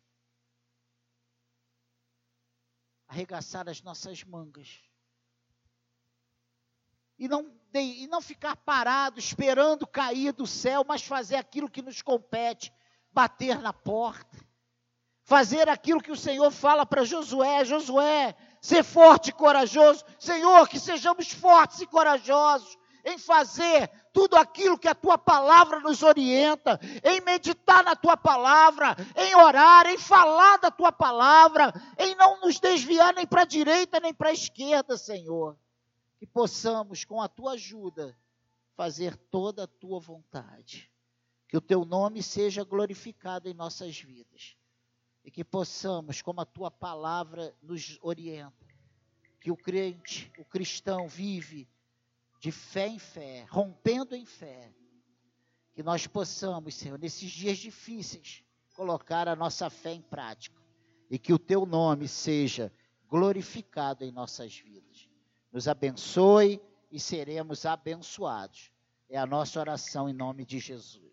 arregaçar 3.13 3.69
as 3.69 3.81
nossas 3.83 4.23
mangas. 4.23 4.81
E 7.17 7.27
não, 7.27 7.53
e 7.75 8.07
não 8.07 8.19
ficar 8.19 8.55
parado 8.55 9.19
esperando 9.19 9.85
cair 9.85 10.33
do 10.33 10.47
céu, 10.47 10.83
mas 10.85 11.03
fazer 11.03 11.35
aquilo 11.35 11.69
que 11.69 11.83
nos 11.83 12.01
compete, 12.01 12.73
bater 13.11 13.59
na 13.59 13.71
porta, 13.71 14.43
fazer 15.21 15.69
aquilo 15.69 16.01
que 16.01 16.11
o 16.11 16.17
Senhor 16.17 16.49
fala 16.49 16.87
para 16.87 17.05
Josué: 17.05 17.63
Josué, 17.63 18.35
ser 18.59 18.83
forte 18.83 19.29
e 19.29 19.33
corajoso. 19.33 20.03
Senhor, 20.19 20.67
que 20.67 20.79
sejamos 20.79 21.31
fortes 21.31 21.81
e 21.81 21.85
corajosos 21.85 22.75
em 23.05 23.19
fazer 23.19 23.91
tudo 24.13 24.37
aquilo 24.37 24.77
que 24.77 24.87
a 24.87 24.93
tua 24.93 25.17
palavra 25.17 25.79
nos 25.79 26.03
orienta, 26.03 26.79
em 27.03 27.19
meditar 27.21 27.83
na 27.83 27.95
tua 27.95 28.15
palavra, 28.15 28.95
em 29.17 29.35
orar, 29.35 29.87
em 29.87 29.97
falar 29.97 30.57
da 30.57 30.69
tua 30.69 30.91
palavra, 30.91 31.73
em 31.97 32.15
não 32.15 32.39
nos 32.39 32.59
desviar 32.59 33.13
nem 33.15 33.25
para 33.25 33.41
a 33.41 33.45
direita 33.45 33.99
nem 33.99 34.13
para 34.13 34.29
a 34.29 34.33
esquerda, 34.33 34.95
Senhor. 34.95 35.57
Que 36.19 36.27
possamos, 36.27 37.03
com 37.03 37.19
a 37.19 37.27
tua 37.27 37.53
ajuda, 37.53 38.15
fazer 38.75 39.17
toda 39.17 39.63
a 39.63 39.67
tua 39.67 39.99
vontade. 39.99 40.89
Que 41.47 41.57
o 41.57 41.61
teu 41.61 41.83
nome 41.83 42.21
seja 42.21 42.63
glorificado 42.63 43.49
em 43.49 43.53
nossas 43.53 43.97
vidas. 43.99 44.55
E 45.25 45.31
que 45.31 45.43
possamos, 45.43 46.21
como 46.21 46.39
a 46.39 46.45
tua 46.45 46.69
palavra 46.69 47.53
nos 47.61 47.97
orienta, 48.01 48.65
que 49.41 49.51
o 49.51 49.57
crente, 49.57 50.31
o 50.37 50.45
cristão 50.45 51.07
vive 51.07 51.67
de 52.43 52.51
fé 52.51 52.89
em 52.89 52.99
fé, 52.99 53.45
rompendo 53.49 54.13
em 54.13 54.25
fé. 54.25 54.69
Que 55.71 55.81
nós 55.81 56.05
possamos, 56.07 56.75
Senhor, 56.75 56.99
nesses 56.99 57.31
dias 57.31 57.57
difíceis, 57.57 58.43
colocar 58.75 59.29
a 59.29 59.35
nossa 59.35 59.69
fé 59.69 59.93
em 59.93 60.01
prática. 60.01 60.61
E 61.09 61.17
que 61.17 61.31
o 61.31 61.39
teu 61.39 61.65
nome 61.65 62.05
seja 62.05 62.69
glorificado 63.07 64.03
em 64.03 64.11
nossas 64.11 64.57
vidas. 64.57 65.07
Nos 65.53 65.69
abençoe 65.69 66.61
e 66.91 66.99
seremos 66.99 67.65
abençoados. 67.65 68.73
É 69.07 69.17
a 69.17 69.25
nossa 69.25 69.61
oração 69.61 70.09
em 70.09 70.13
nome 70.13 70.45
de 70.45 70.59
Jesus. 70.59 71.12